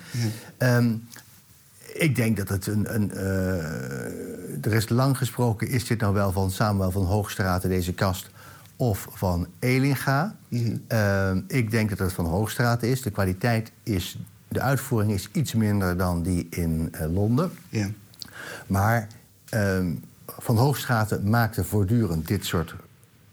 Ehm, 0.57 0.93
ik 1.95 2.15
denk 2.15 2.37
dat 2.37 2.49
het 2.49 2.67
een. 2.67 2.95
een 2.95 3.11
uh, 3.13 4.65
er 4.65 4.73
is 4.73 4.89
lang 4.89 5.17
gesproken: 5.17 5.67
is 5.67 5.85
dit 5.85 5.99
nou 5.99 6.13
wel 6.13 6.31
van 6.31 6.51
Samuel 6.51 6.91
van 6.91 7.05
Hoogstraten, 7.05 7.69
deze 7.69 7.93
kast, 7.93 8.29
of 8.75 9.07
van 9.11 9.47
Elinga? 9.59 10.35
Mhm. 10.47 10.77
Ehm, 10.87 11.41
ik 11.47 11.71
denk 11.71 11.89
dat 11.89 11.99
het 11.99 12.13
van 12.13 12.25
Hoogstraten 12.25 12.89
is. 12.89 13.01
De 13.01 13.11
kwaliteit 13.11 13.71
is. 13.83 14.17
De 14.47 14.61
uitvoering 14.61 15.11
is 15.11 15.29
iets 15.31 15.53
minder 15.53 15.97
dan 15.97 16.23
die 16.23 16.47
in 16.49 16.93
uh, 16.95 17.13
Londen. 17.13 17.51
Ja. 17.69 17.89
Maar 18.67 19.07
uh, 19.53 19.79
Van 20.25 20.57
Hoogstraten 20.57 21.29
maakte 21.29 21.63
voortdurend 21.63 22.27
dit 22.27 22.45
soort 22.45 22.75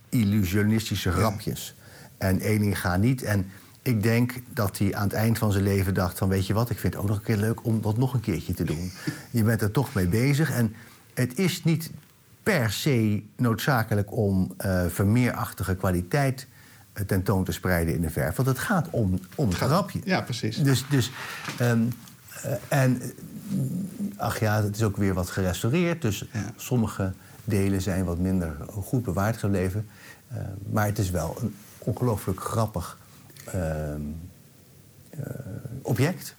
illusionistische 0.08 1.10
grapjes. 1.10 1.74
En 2.18 2.40
Elinga 2.40 2.96
niet. 2.96 3.22
En 3.22 3.50
ik 3.82 4.02
denk 4.02 4.34
dat 4.54 4.78
hij 4.78 4.94
aan 4.94 5.02
het 5.02 5.12
eind 5.12 5.38
van 5.38 5.52
zijn 5.52 5.64
leven 5.64 5.94
dacht 5.94 6.18
van... 6.18 6.28
weet 6.28 6.46
je 6.46 6.54
wat, 6.54 6.70
ik 6.70 6.78
vind 6.78 6.92
het 6.94 7.02
ook 7.02 7.08
nog 7.08 7.18
een 7.18 7.24
keer 7.24 7.36
leuk 7.36 7.64
om 7.64 7.80
dat 7.80 7.98
nog 7.98 8.14
een 8.14 8.20
keertje 8.20 8.54
te 8.54 8.64
doen. 8.64 8.92
je 9.30 9.42
bent 9.42 9.62
er 9.62 9.70
toch 9.70 9.94
mee 9.94 10.06
bezig. 10.06 10.50
En 10.50 10.74
het 11.14 11.38
is 11.38 11.64
niet 11.64 11.90
per 12.42 12.70
se 12.70 13.22
noodzakelijk 13.36 14.16
om 14.16 14.54
uh, 14.66 14.86
vermeerachtige 14.88 15.74
kwaliteit 15.74 16.46
uh, 16.94 17.04
tentoon 17.04 17.44
te 17.44 17.52
spreiden 17.52 17.94
in 17.94 18.00
de 18.00 18.10
verf. 18.10 18.36
Want 18.36 18.48
het 18.48 18.58
gaat 18.58 18.88
om, 18.90 19.20
om 19.34 19.48
het 19.48 19.56
grapje. 19.56 20.00
Ja, 20.04 20.20
precies. 20.20 20.56
Dus, 20.56 20.84
dus, 20.88 21.10
um, 21.60 21.92
uh, 22.44 22.52
en 22.68 23.02
ach 24.16 24.40
ja, 24.40 24.62
het 24.62 24.76
is 24.76 24.82
ook 24.82 24.96
weer 24.96 25.14
wat 25.14 25.30
gerestaureerd. 25.30 26.02
Dus 26.02 26.24
sommige 26.56 27.12
delen 27.44 27.82
zijn 27.82 28.04
wat 28.04 28.18
minder 28.18 28.56
goed 28.68 29.02
bewaard 29.02 29.36
gebleven. 29.36 29.88
maar 30.70 30.86
het 30.86 30.98
is 30.98 31.10
wel 31.10 31.36
een 31.40 31.54
ongelooflijk 31.78 32.40
grappig 32.40 32.96
Ehm, 32.96 33.00
eh, 33.00 33.01
object. 35.82 36.36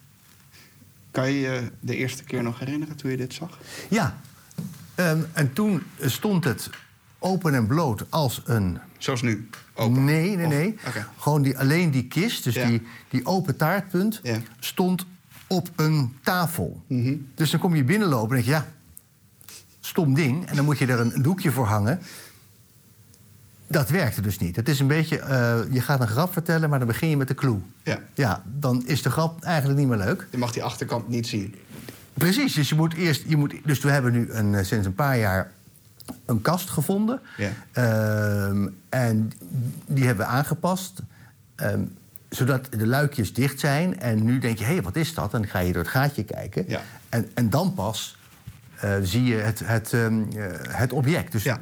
Kan 1.12 1.32
je 1.32 1.40
je 1.40 1.72
de 1.80 1.96
eerste 1.96 2.24
keer 2.24 2.44
nog 2.44 2.60
herinneren 2.60 2.96
toen 2.96 3.12
je 3.12 3.18
dit 3.18 3.34
zag? 3.34 3.60
Ja. 3.90 4.18
Ehm, 4.96 5.22
en 5.34 5.54
toen 5.54 5.84
stond 6.00 6.44
het 6.44 6.70
open 7.20 7.54
en 7.54 7.68
bloot 7.68 8.06
als 8.10 8.42
een... 8.46 8.80
Zoals 8.98 9.22
nu? 9.22 9.50
Open? 9.74 10.04
Nee, 10.04 10.36
nee, 10.36 10.48
nee. 10.48 10.76
Gewoon 11.18 11.42
die, 11.42 11.58
alleen 11.60 11.92
die 11.92 12.08
kist, 12.08 12.44
dus 12.44 12.54
die, 12.54 12.82
die 13.10 13.26
open 13.26 13.56
taartpunt... 13.56 14.22
stond 14.60 15.06
op 15.48 15.70
een 15.76 16.14
tafel. 16.22 16.82
Mhm. 16.88 17.16
Dus 17.36 17.52
dan 17.52 17.60
kom 17.60 17.76
je 17.76 17.84
binnenlopen 17.84 18.38
en 18.38 18.44
denk 18.44 18.46
je... 18.46 18.52
ja, 18.52 18.74
stom 19.80 20.14
ding. 20.14 20.46
En 20.46 20.56
dan 20.56 20.66
moet 20.66 20.78
je 20.78 20.88
er 20.88 21.00
een 21.00 21.22
doekje 21.22 21.52
voor 21.52 21.66
hangen. 21.66 22.00
Dat 23.74 23.90
werkte 23.90 24.22
dus 24.22 24.40
niet. 24.40 24.56
Het 24.56 24.70
is 24.70 24.80
een 24.80 24.88
beetje, 24.88 25.20
uh, 25.20 25.74
je 25.74 25.82
gaat 25.82 26.02
een 26.02 26.08
grap 26.08 26.34
vertellen, 26.34 26.70
maar 26.70 26.80
dan 26.80 26.88
begin 26.88 27.10
je 27.10 27.18
met 27.18 27.28
de 27.28 27.34
clue. 27.34 27.60
Ja. 27.84 28.00
ja, 28.14 28.44
dan 28.46 28.84
is 28.86 29.02
de 29.02 29.12
grap 29.12 29.44
eigenlijk 29.44 29.80
niet 29.80 29.88
meer 29.88 29.98
leuk. 29.98 30.28
Je 30.32 30.38
mag 30.38 30.52
die 30.52 30.64
achterkant 30.64 31.08
niet 31.08 31.28
zien. 31.28 31.56
Precies, 32.14 32.54
dus 32.54 32.70
je 32.70 32.76
moet 32.76 32.94
eerst, 32.94 33.24
je 33.28 33.38
moet, 33.38 33.56
dus 33.64 33.80
we 33.80 33.90
hebben 33.90 34.12
nu 34.12 34.32
een, 34.32 34.56
eh, 34.56 34.64
sinds 34.64 34.86
een 34.86 34.96
paar 34.96 35.18
jaar 35.18 35.52
een 36.26 36.42
kast 36.42 36.70
gevonden. 36.70 37.20
Ja. 37.38 37.52
Uh, 37.74 38.68
en 38.90 39.32
die 39.86 40.06
hebben 40.06 40.26
we 40.26 40.32
aangepast. 40.32 41.02
Um, 41.56 41.94
zodat 42.30 42.68
de 42.70 42.88
luikjes 42.88 43.34
dicht 43.34 43.60
zijn. 43.60 44.00
En 44.00 44.24
nu 44.24 44.40
denk 44.40 44.58
je, 44.58 44.64
hé, 44.64 44.74
hey, 44.74 44.82
wat 44.82 44.96
is 44.96 45.14
dat? 45.14 45.34
En 45.34 45.42
dan 45.42 45.50
ga 45.50 45.60
je 45.60 45.74
door 45.74 45.82
het 45.82 45.92
gaatje 45.92 46.24
kijken. 46.24 46.66
Ja. 46.68 46.82
En, 47.10 47.30
en 47.34 47.50
dan 47.50 47.74
pas 47.74 48.18
uh, 48.84 48.94
zie 49.02 49.24
je 49.24 49.36
het, 49.36 49.62
het, 49.66 49.92
um, 49.92 50.28
het 50.70 50.94
object. 50.94 51.32
Dus 51.32 51.44
ja. 51.44 51.60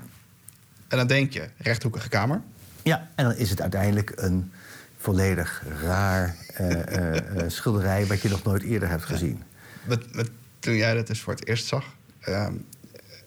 En 0.92 0.98
dan 0.98 1.08
denk 1.08 1.34
je, 1.34 1.48
rechthoekige 1.58 2.10
kamer. 2.10 2.42
Ja, 2.84 3.08
en 3.16 3.26
dan 3.26 3.36
is 3.36 3.50
het 3.50 3.62
uiteindelijk 3.62 4.12
een 4.16 4.52
volledig 4.98 5.64
raar 5.82 6.36
uh, 6.62 6.70
uh, 6.70 7.16
schilderij... 7.48 8.06
wat 8.06 8.22
je 8.22 8.30
nog 8.30 8.44
nooit 8.44 8.64
eerder 8.64 8.90
hebt 8.90 9.04
gezien. 9.04 9.44
Met, 9.84 10.30
toen 10.60 10.76
jij 10.76 10.94
dat 10.94 11.08
dus 11.08 11.22
voor 11.22 11.34
het 11.34 11.48
eerst 11.48 11.68
zag, 11.68 11.86
ehm, 12.20 12.54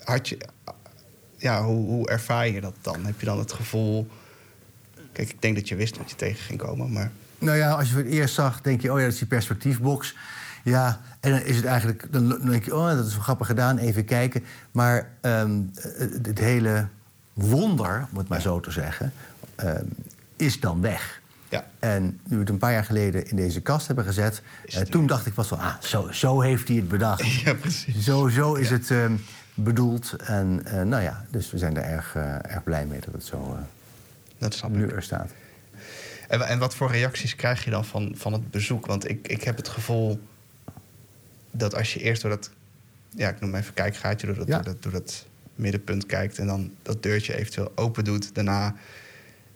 had 0.04 0.28
je... 0.28 0.38
Ja, 1.37 1.64
hoe, 1.64 1.87
hoe 1.87 2.09
ervaar 2.09 2.49
je 2.49 2.61
dat 2.61 2.75
dan? 2.80 3.04
Heb 3.04 3.21
je 3.21 3.26
dan 3.26 3.38
het 3.38 3.52
gevoel... 3.52 4.09
Kijk, 5.12 5.30
ik 5.30 5.42
denk 5.42 5.54
dat 5.54 5.68
je 5.68 5.76
wist 5.76 5.97
wat 5.97 6.11
je 6.11 6.16
tegen 6.16 6.44
ging 6.44 6.59
komen, 6.59 6.92
maar... 6.92 7.11
Nou 7.38 7.56
ja, 7.56 7.71
als 7.71 7.90
je 7.90 7.97
het 7.97 8.06
eerst 8.06 8.35
zag, 8.35 8.61
denk 8.61 8.80
je, 8.80 8.92
oh 8.92 8.99
ja, 8.99 9.04
dat 9.04 9.12
is 9.12 9.18
die 9.18 9.28
perspectiefbox. 9.28 10.14
Ja, 10.64 11.00
en 11.21 11.30
dan 11.30 11.40
is 11.40 11.56
het 11.56 11.64
eigenlijk, 11.64 12.06
dan 12.11 12.40
denk 12.49 12.64
je, 12.64 12.76
oh, 12.76 12.88
dat 12.88 13.06
is 13.06 13.12
wel 13.12 13.23
grappig 13.23 13.47
gedaan, 13.47 13.78
even 13.78 14.04
kijken. 14.04 14.44
Maar 14.71 15.11
um, 15.23 15.71
het 16.23 16.38
hele 16.38 16.88
wonder, 17.35 18.07
om 18.11 18.19
het 18.19 18.29
maar 18.29 18.41
zo 18.41 18.61
te 18.61 18.71
zeggen, 18.71 19.12
ehm, 19.55 19.85
is 20.37 20.61
dan 20.61 20.81
weg. 20.81 21.23
Ja. 21.49 21.64
En 21.79 22.03
nu 22.05 22.37
we 22.37 22.38
het 22.38 22.49
een 22.49 22.59
paar 22.59 22.73
jaar 22.73 22.85
geleden 22.85 23.26
in 23.26 23.37
deze 23.37 23.61
kast 23.61 23.87
hebben 23.87 24.05
gezet... 24.05 24.43
Uh, 24.67 24.81
toen 24.81 25.07
dacht 25.07 25.26
ik 25.26 25.35
pas 25.35 25.49
van, 25.49 25.59
ah, 25.59 25.81
zo, 25.81 26.11
zo 26.12 26.41
heeft 26.41 26.69
hij 26.69 26.76
het 26.76 26.88
bedacht. 26.88 27.26
Ja, 27.45 27.55
precies. 27.55 28.05
Zo, 28.05 28.29
zo 28.29 28.55
is 28.55 28.71
het 28.71 28.91
uh, 28.91 29.11
bedoeld. 29.55 30.12
En 30.12 30.62
nou 30.64 31.03
ja, 31.03 31.25
dus 31.31 31.50
we 31.50 31.59
zijn 31.59 31.76
er 31.76 31.83
erg, 31.83 32.14
eh, 32.14 32.53
erg 32.55 32.62
blij 32.64 32.87
mee 32.87 33.00
dat 33.00 33.12
het 33.12 33.25
zo 33.25 33.59
dat 34.38 34.55
snap 34.55 34.71
nu 34.71 34.85
ik. 34.85 34.93
er 34.93 35.03
staat. 35.03 35.31
En, 36.29 36.41
en 36.41 36.59
wat 36.59 36.75
voor 36.75 36.91
reacties 36.91 37.37
krijg 37.37 37.64
je 37.64 37.71
dan 37.71 37.85
van, 37.85 38.14
van 38.17 38.33
het 38.33 38.50
bezoek? 38.50 38.87
Want 38.87 39.09
ik, 39.09 39.29
ik 39.29 39.43
heb 39.43 39.57
het 39.57 39.69
gevoel 39.69 40.21
dat 41.50 41.75
als 41.75 41.95
je 41.95 42.00
eerst 42.00 42.23
door 42.23 42.31
dat... 42.31 42.50
Ja, 43.11 43.29
ik 43.29 43.41
noem 43.41 43.55
even 43.55 43.75
kijkgaatje, 43.75 44.26
door 44.26 44.37
dat, 44.37 44.47
ja. 44.47 44.55
door 44.57 44.64
dat, 44.64 44.83
door 44.83 44.93
dat 44.93 45.26
middenpunt 45.55 46.07
kijkt 46.07 46.39
en 46.39 46.47
dan 46.47 46.71
dat 46.83 47.03
deurtje 47.03 47.37
eventueel 47.37 47.73
open 47.75 48.05
doet 48.05 48.35
daarna, 48.35 48.75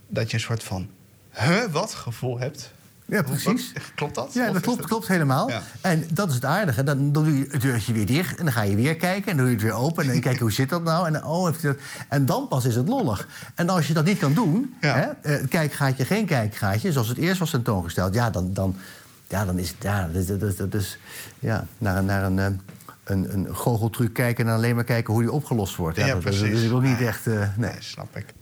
dat 0.08 0.30
je 0.30 0.36
een 0.36 0.42
soort 0.42 0.62
van, 0.62 0.88
huh, 1.32 1.64
wat 1.64 1.94
gevoel 1.94 2.38
hebt. 2.38 2.72
Ja, 3.08 3.22
precies. 3.22 3.72
klopt 3.94 4.14
dat? 4.14 4.34
Ja, 4.34 4.50
dat 4.50 4.62
klopt, 4.62 4.86
klopt 4.86 5.08
helemaal. 5.08 5.50
En 5.80 6.06
dat 6.12 6.28
is 6.28 6.34
het 6.34 6.44
aardige. 6.44 6.84
Dan, 6.84 7.12
doe 7.12 7.38
je 7.38 7.46
het 7.50 7.60
deurtje 7.60 7.92
weer 7.92 8.06
dicht 8.06 8.38
en 8.38 8.44
dan 8.44 8.52
ga 8.52 8.62
je 8.62 8.76
weer 8.76 8.96
kijken... 8.96 9.30
en 9.30 9.36
dan 9.36 9.46
doe 9.46 9.46
je 9.46 9.52
het 9.52 9.62
weer 9.62 9.72
open 9.72 10.04
en 10.04 10.10
dan 10.10 10.20
kijk 10.20 10.34
je 10.36 10.42
hoe 10.42 10.52
zit 10.52 10.68
dat 10.68 10.82
nou. 10.82 11.06
En, 11.06 11.24
oh, 11.24 11.46
heeft 11.46 11.62
dat... 11.62 11.76
en 12.08 12.26
dan 12.26 12.48
pas 12.48 12.64
is 12.64 12.74
het 12.74 12.88
lollig. 12.88 13.28
En 13.54 13.68
als 13.68 13.86
je 13.86 13.94
dat 13.94 14.04
niet 14.04 14.18
kan 14.18 14.34
doen, 14.34 14.74
ja. 14.80 15.16
hè, 15.22 15.40
uh, 15.40 15.48
kijkgaatje, 15.48 16.04
geen 16.04 16.26
kijkgaatje... 16.26 16.92
zoals 16.92 17.08
het 17.08 17.18
eerst 17.18 17.38
was 17.38 17.50
tentoongesteld, 17.50 18.14
ja, 18.14 18.30
dan, 18.30 18.52
dan, 18.52 18.76
ja, 19.28 19.44
dan 19.44 19.58
is 19.58 19.68
het... 19.68 19.82
Ja, 19.82 20.08
dat, 20.12 20.40
dat, 20.40 20.56
dat, 20.56 20.74
is, 20.74 20.98
ja, 21.38 21.66
naar, 21.78 22.04
naar 22.04 22.24
een... 22.24 22.60
Een, 23.08 23.32
een 23.32 23.54
goocheltruc 23.54 24.12
kijken 24.12 24.46
en 24.46 24.54
alleen 24.54 24.74
maar 24.74 24.84
kijken 24.84 25.12
hoe 25.12 25.22
die 25.22 25.32
opgelost 25.32 25.76
wordt. 25.76 25.96
Ja, 25.96 26.06
dat, 26.06 26.20
precies. 26.20 26.52
dat 26.52 26.60
is 26.60 26.70
ook 26.70 26.82
niet 26.82 27.00
echt... 27.00 27.26
Uh, 27.26 27.38
nee. 27.38 27.70
nee. 27.70 27.72
snap 27.78 28.16
ik. 28.16 28.34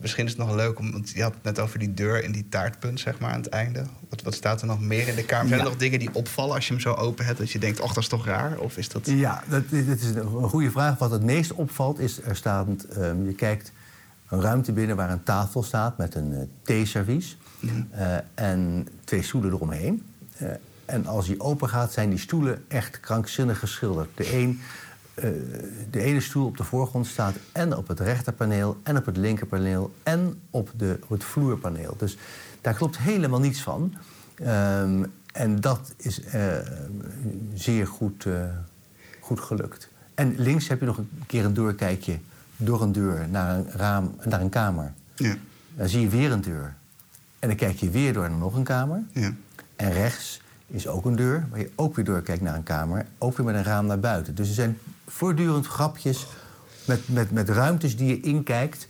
Misschien 0.00 0.24
is 0.24 0.30
het 0.30 0.40
nog 0.40 0.54
leuk, 0.54 0.78
om, 0.78 0.92
want 0.92 1.10
je 1.10 1.22
had 1.22 1.34
het 1.34 1.42
net 1.42 1.58
over 1.58 1.78
die 1.78 1.94
deur 1.94 2.24
en 2.24 2.32
die 2.32 2.46
taartpunt 2.48 3.00
zeg 3.00 3.18
maar, 3.18 3.30
aan 3.30 3.40
het 3.40 3.48
einde. 3.48 3.84
Wat, 4.08 4.22
wat 4.22 4.34
staat 4.34 4.60
er 4.60 4.66
nog 4.66 4.80
meer 4.80 5.08
in 5.08 5.14
de 5.14 5.24
kamer? 5.24 5.48
Zijn 5.48 5.60
er 5.60 5.66
nog 5.66 5.76
dingen 5.76 5.98
die 5.98 6.14
opvallen 6.14 6.54
als 6.54 6.66
je 6.66 6.72
hem 6.72 6.82
zo 6.82 6.92
open 6.92 7.24
hebt... 7.24 7.38
dat 7.38 7.50
je 7.50 7.58
denkt, 7.58 7.80
och, 7.80 7.92
dat 7.92 8.02
is 8.02 8.08
toch 8.08 8.26
raar? 8.26 8.58
Of 8.58 8.76
is 8.76 8.88
dat... 8.88 9.06
Ja, 9.06 9.42
dat, 9.48 9.62
dat 9.70 10.00
is 10.00 10.14
een 10.14 10.48
goede 10.48 10.70
vraag. 10.70 10.98
Wat 10.98 11.10
het 11.10 11.22
meest 11.22 11.52
opvalt 11.52 11.98
is, 11.98 12.22
er 12.22 12.36
staat... 12.36 12.66
Um, 12.98 13.26
je 13.26 13.34
kijkt 13.34 13.72
een 14.28 14.40
ruimte 14.40 14.72
binnen 14.72 14.96
waar 14.96 15.10
een 15.10 15.22
tafel 15.22 15.62
staat 15.62 15.98
met 15.98 16.14
een 16.14 16.32
uh, 16.32 16.38
theeservies... 16.62 17.36
Mm. 17.60 17.88
Uh, 17.94 18.16
en 18.34 18.88
twee 19.04 19.22
stoelen 19.22 19.52
eromheen. 19.52 20.02
En 20.84 21.06
als 21.06 21.26
die 21.26 21.40
open 21.40 21.68
gaat, 21.68 21.92
zijn 21.92 22.10
die 22.10 22.18
stoelen 22.18 22.64
echt 22.68 23.00
krankzinnig 23.00 23.58
geschilderd. 23.58 24.08
De, 24.14 24.34
een, 24.34 24.60
uh, 25.14 25.24
de 25.90 26.00
ene 26.00 26.20
stoel 26.20 26.46
op 26.46 26.56
de 26.56 26.64
voorgrond 26.64 27.06
staat 27.06 27.34
en 27.52 27.76
op 27.76 27.88
het 27.88 28.00
rechterpaneel... 28.00 28.80
en 28.82 28.96
op 28.96 29.06
het 29.06 29.16
linkerpaneel 29.16 29.94
en 30.02 30.40
op, 30.50 30.70
de, 30.76 30.98
op 31.02 31.08
het 31.08 31.24
vloerpaneel. 31.24 31.94
Dus 31.98 32.16
daar 32.60 32.74
klopt 32.74 32.98
helemaal 32.98 33.40
niets 33.40 33.62
van. 33.62 33.94
Um, 34.40 35.12
en 35.32 35.60
dat 35.60 35.92
is 35.96 36.20
uh, 36.34 36.56
zeer 37.54 37.86
goed, 37.86 38.24
uh, 38.24 38.44
goed 39.20 39.40
gelukt. 39.40 39.88
En 40.14 40.34
links 40.38 40.68
heb 40.68 40.80
je 40.80 40.86
nog 40.86 40.98
een 40.98 41.22
keer 41.26 41.44
een 41.44 41.54
doorkijkje 41.54 42.18
door 42.56 42.82
een 42.82 42.92
deur 42.92 43.28
naar 43.28 43.54
een, 43.54 43.70
raam, 43.70 44.16
naar 44.24 44.40
een 44.40 44.48
kamer. 44.48 44.92
Ja. 45.14 45.36
Dan 45.74 45.88
zie 45.88 46.00
je 46.00 46.08
weer 46.08 46.32
een 46.32 46.40
deur. 46.40 46.74
En 47.38 47.48
dan 47.48 47.56
kijk 47.56 47.76
je 47.76 47.90
weer 47.90 48.12
door 48.12 48.28
naar 48.28 48.38
nog 48.38 48.54
een 48.54 48.64
kamer. 48.64 49.02
Ja. 49.12 49.32
En 49.76 49.92
rechts 49.92 50.40
is 50.66 50.86
ook 50.86 51.04
een 51.04 51.16
deur, 51.16 51.46
waar 51.50 51.58
je 51.58 51.70
ook 51.74 51.96
weer 51.96 52.04
doorkijkt 52.04 52.42
naar 52.42 52.54
een 52.54 52.62
kamer. 52.62 53.06
Ook 53.18 53.36
weer 53.36 53.46
met 53.46 53.54
een 53.54 53.64
raam 53.64 53.86
naar 53.86 54.00
buiten. 54.00 54.34
Dus 54.34 54.48
er 54.48 54.54
zijn 54.54 54.78
voortdurend 55.06 55.66
grapjes 55.66 56.26
met, 56.84 57.08
met, 57.08 57.30
met 57.30 57.48
ruimtes 57.48 57.96
die 57.96 58.08
je 58.08 58.20
inkijkt. 58.20 58.88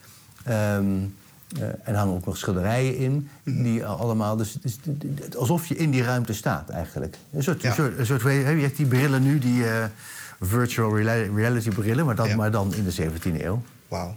Um, 0.49 1.15
uh, 1.59 1.69
en 1.83 1.95
hangen 1.95 2.15
ook 2.15 2.27
nog 2.27 2.37
schilderijen 2.37 2.97
in. 2.97 3.29
Die 3.45 3.87
allemaal, 3.87 4.37
dus, 4.37 4.53
dus, 4.53 4.79
alsof 5.37 5.67
je 5.67 5.77
in 5.77 5.91
die 5.91 6.03
ruimte 6.03 6.35
staat 6.35 6.69
eigenlijk. 6.69 7.17
Een 7.33 7.43
soort, 7.43 7.63
ja. 7.63 7.69
een 7.69 7.75
soort, 7.75 7.99
een 7.99 8.07
soort 8.07 8.23
je 8.23 8.29
hebt 8.29 8.77
die 8.77 8.87
brillen 8.87 9.23
nu, 9.23 9.39
die 9.39 9.65
uh, 9.65 9.85
virtual 10.41 10.99
reality 11.35 11.71
brillen, 11.71 12.07
maar, 12.07 12.15
dat, 12.15 12.27
ja. 12.27 12.37
maar 12.37 12.51
dan 12.51 12.75
in 12.75 12.85
de 12.85 12.95
17e 12.95 13.43
eeuw. 13.43 13.63
Wauw. 13.89 14.17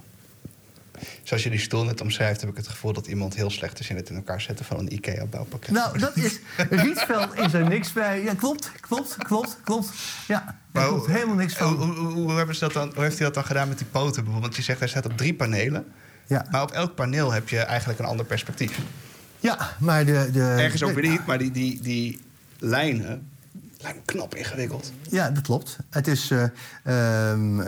Zoals 1.24 1.44
je 1.44 1.50
die 1.50 1.60
stoel 1.60 1.84
net 1.84 2.01
omschrijft, 2.01 2.42
heb 2.42 2.50
ik 2.50 2.56
het 2.56 2.68
gevoel 2.68 2.94
dat 2.94 3.08
iemand 3.08 3.36
heel 3.36 3.50
slecht 3.50 3.80
is 3.80 3.89
in 3.89 3.96
het 3.96 4.10
in 4.10 4.16
elkaar 4.16 4.42
zetten 4.42 4.66
van 4.66 4.80
een 4.80 4.94
IKEA-bouwpakket. 4.94 5.70
Nou, 5.72 6.00
dat 6.00 6.18
is. 6.18 6.39
Rietveld 6.70 7.39
is 7.39 7.54
er 7.54 7.68
niks 7.68 7.94
bij. 7.94 8.24
Ja, 8.24 8.34
klopt, 8.34 8.72
klopt, 8.80 9.16
klopt, 9.18 9.58
klopt. 9.63 9.89
Ja, 10.27 10.60
daar 10.72 10.88
klopt 10.88 11.08
helemaal 11.08 11.36
niks 11.36 11.54
van. 11.54 11.74
Hoe, 11.74 11.96
hoe, 11.96 12.13
hoe, 12.13 12.32
hebben 12.32 12.56
ze 12.56 12.62
dat 12.62 12.74
dan, 12.74 12.92
hoe 12.94 13.04
heeft 13.04 13.16
hij 13.18 13.25
dat 13.25 13.34
dan 13.34 13.46
gedaan 13.46 13.68
met 13.68 13.77
die 13.77 13.88
poten 13.88 14.24
bijvoorbeeld? 14.24 14.42
Want 14.42 14.56
je 14.56 14.62
zegt 14.62 14.80
hij 14.80 14.88
staat 14.88 15.06
op 15.06 15.18
drie 15.18 15.34
panelen. 15.34 15.86
Ja. 16.27 16.46
Maar 16.51 16.62
op 16.62 16.72
elk 16.72 16.96
paneel 16.96 17.32
heb 17.32 17.50
je 17.50 17.60
eigenlijk 17.60 18.00
een 18.00 18.06
ander 18.06 18.25
perspectief. 18.25 18.80
Ja, 19.39 19.75
maar 19.80 20.06
de... 20.06 20.30
de 20.32 20.39
Ergens 20.39 20.84
ook 20.84 20.94
weer 20.94 21.04
de- 21.04 21.10
niet, 21.10 21.25
maar 21.25 21.38
die, 21.38 21.51
die, 21.51 21.82
die 21.82 22.20
lijnen 22.60 23.30
lijken 23.82 24.02
knap 24.06 24.36
ingewikkeld. 24.36 24.92
Ja, 25.10 25.30
dat 25.30 25.44
klopt. 25.44 25.78
Het 25.90 26.08
is, 26.08 26.32
eh, 26.32 26.44
ehm, 26.44 27.60
eh, 27.60 27.66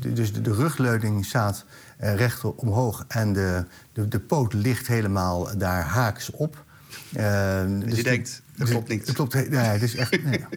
de- 0.00 0.12
dus 0.12 0.32
de, 0.32 0.40
de 0.40 0.52
rugleuning 0.54 1.24
staat 1.24 1.64
eh, 1.96 2.14
recht 2.14 2.44
omhoog 2.44 3.04
en 3.08 3.32
de, 3.32 3.64
de, 3.92 4.08
de 4.08 4.20
poot 4.20 4.52
ligt 4.52 4.86
helemaal 4.86 5.58
daar 5.58 5.82
haaks 5.82 6.30
op. 6.30 6.64
Ehm, 7.14 7.78
Dus 7.78 7.96
je 7.96 8.02
denkt, 8.02 8.42
dat 8.46 8.66
dus- 8.66 8.70
klopt 8.70 8.88
niet. 8.88 9.06
Het 9.06 9.16
klopt, 9.16 9.34
nee, 9.34 9.58
het 9.60 9.82
is 9.82 9.94
echt. 9.94 10.24
Nee. 10.24 10.44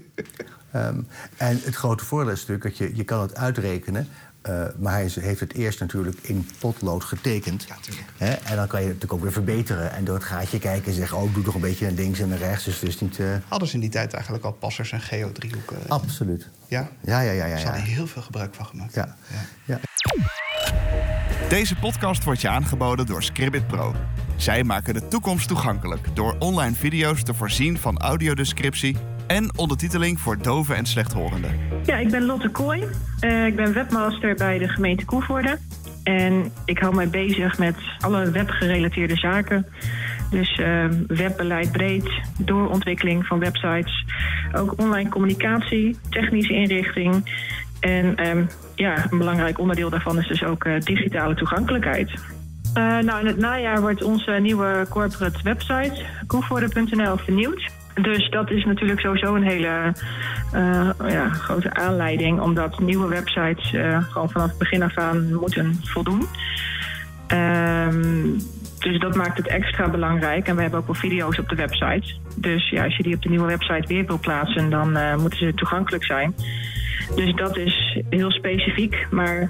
Ehm, 0.72 1.02
en 1.38 1.60
het 1.64 1.76
grote 1.76 2.06
voordeel 2.06 2.32
is 2.34 2.40
natuurlijk 2.40 2.64
dat 2.64 2.78
je, 2.78 2.96
je 2.96 3.04
kan 3.04 3.22
het 3.22 3.36
uitrekenen. 3.36 4.08
Eh, 4.41 4.63
maar 4.79 4.93
hij 4.93 5.05
is- 5.05 5.15
heeft 5.15 5.39
het 5.39 5.53
eerst 5.53 5.79
natuurlijk 5.79 6.17
in 6.22 6.48
potlood 6.60 7.03
getekend. 7.03 7.65
Ja, 7.67 7.75
tuurlijk. 7.81 8.08
Hè? 8.17 8.29
En 8.31 8.55
dan 8.55 8.67
kan 8.67 8.79
je 8.81 8.86
het 8.88 8.93
natuurlijk 8.96 9.13
ook 9.13 9.22
weer 9.22 9.31
verbeteren. 9.31 9.91
En 9.93 10.03
door 10.03 10.15
het 10.15 10.24
gaatje 10.24 10.60
kijken 10.60 10.88
en 10.89 10.93
zeggen... 10.98 11.17
oh, 11.17 11.34
doe 11.34 11.43
nog 11.46 11.55
een 11.55 11.62
beetje 11.62 11.86
naar 11.86 11.93
links 11.93 12.19
en 12.19 12.29
naar 12.29 12.38
rechts. 12.38 12.63
Dus 12.65 12.79
is 12.84 13.00
niet... 13.01 13.19
eh, 13.19 13.25
Hadden 13.48 13.67
ze 13.67 13.74
in 13.74 13.79
die 13.79 13.89
tijd 13.89 14.13
eigenlijk 14.13 14.43
al 14.43 14.51
passers 14.51 14.91
en 14.91 15.01
geodriehoeken? 15.01 15.77
absoluut. 15.88 16.50
Ja? 16.67 16.89
Ja, 17.01 17.22
ja, 17.22 17.31
ja, 17.31 17.46
ja. 17.46 17.58
Ze 17.58 17.65
ja. 17.65 17.72
hadden 17.72 17.88
heel 17.89 18.08
veel 18.08 18.22
gebruik 18.22 18.53
van 18.55 18.65
gemaakt. 18.65 18.93
Ja. 18.93 19.15
ja. 19.65 19.79
Deze 21.50 21.75
podcast 21.75 22.24
wordt 22.24 22.41
je 22.41 22.50
aangeboden 22.50 23.05
door 23.05 23.24
Scribbit 23.24 23.67
Pro. 23.67 23.96
Zij 24.36 24.63
maken 24.63 24.93
de 24.93 25.08
toekomst 25.08 25.48
toegankelijk 25.48 26.08
door 26.15 26.36
online 26.39 26.75
video's 26.75 27.24
te 27.24 27.34
voorzien 27.34 27.77
van 27.77 27.98
audiodescriptie 28.00 28.98
en 29.30 29.58
ondertiteling 29.58 30.20
voor 30.20 30.38
doven 30.42 30.76
en 30.76 30.86
slechthorenden. 30.86 31.60
Ja, 31.86 31.98
ik 31.98 32.12
ben 32.12 32.26
Lotte 32.26 32.50
Kooi. 32.50 32.84
Eh, 33.20 33.46
ik 33.46 33.56
ben 33.56 33.74
webmaster 33.74 34.36
bij 34.36 34.58
de 34.58 34.68
gemeente 34.68 35.06
Koevoorde. 35.06 35.58
En 36.04 36.52
ik 36.66 36.80
hou 36.80 36.96
mij 36.96 37.10
bezig 37.10 37.58
met 37.58 37.76
alle 38.00 38.32
webgerelateerde 38.32 39.16
zaken. 39.16 39.66
Dus 40.30 40.60
eh, 40.60 40.86
webbeleid 41.08 41.72
breed, 41.72 42.10
doorontwikkeling 42.38 43.26
van 43.26 43.40
websites. 43.40 44.06
Ook 44.56 44.74
online 44.78 45.10
communicatie, 45.10 45.98
technische 46.10 46.54
inrichting. 46.54 47.32
En 47.80 48.16
ehm, 48.16 48.46
ja, 48.76 49.06
een 49.10 49.18
belangrijk 49.18 49.60
onderdeel 49.60 49.90
daarvan 49.90 50.20
is 50.20 50.28
dus 50.28 50.44
ook 50.44 50.64
eh, 50.64 50.80
digitale 50.80 51.36
toegankelijkheid. 51.36 52.12
Eh, 52.74 52.98
nou, 52.98 53.20
in 53.20 53.26
het 53.26 53.38
najaar 53.38 53.82
wordt 53.82 54.04
onze 54.04 54.32
nieuwe 54.32 54.86
corporate 54.90 55.44
website, 55.44 56.06
koevoorde.nl, 56.28 57.18
vernieuwd. 57.18 57.72
Dus 57.93 58.29
dat 58.29 58.51
is 58.51 58.65
natuurlijk 58.65 59.00
sowieso 59.00 59.36
een 59.36 59.43
hele 59.43 59.93
eh, 60.51 60.89
ja, 61.08 61.29
grote 61.29 61.74
aanleiding, 61.74 62.39
omdat 62.39 62.79
nieuwe 62.79 63.08
websites 63.08 63.74
eh, 63.74 64.03
gewoon 64.03 64.29
vanaf 64.29 64.50
het 64.50 64.58
begin 64.58 64.84
af 64.84 64.98
aan 64.98 65.34
moeten 65.34 65.79
voldoen. 65.84 66.25
Ehm, 67.27 68.38
dus 68.79 69.00
dat 69.00 69.15
maakt 69.15 69.38
het 69.38 69.48
extra 69.48 69.89
belangrijk. 69.89 70.48
En 70.48 70.55
we 70.55 70.62
hebben 70.62 70.79
ook 70.79 70.86
wel 70.86 70.96
video's 70.96 71.39
op 71.39 71.50
de 71.50 71.55
website. 71.55 72.13
Dus 72.36 72.69
ja, 72.69 72.84
als 72.84 72.98
je 72.98 73.03
die 73.03 73.15
op 73.15 73.22
de 73.22 73.29
nieuwe 73.29 73.48
website 73.48 73.88
weer 73.88 74.05
wil 74.05 74.19
plaatsen, 74.19 74.69
dan 74.69 74.98
eh, 74.98 75.15
moeten 75.15 75.39
ze 75.39 75.53
toegankelijk 75.53 76.05
zijn. 76.05 76.36
Dus 77.15 77.34
dat 77.36 77.58
is 77.58 77.98
heel 78.10 78.31
specifiek. 78.31 79.08
Maar 79.12 79.50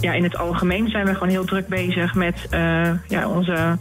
ja, 0.00 0.12
in 0.12 0.22
het 0.22 0.36
algemeen 0.36 0.88
zijn 0.88 1.06
we 1.06 1.12
gewoon 1.12 1.28
heel 1.28 1.44
druk 1.44 1.68
bezig 1.68 2.14
met 2.14 2.46
ja, 3.08 3.28
onze 3.28 3.78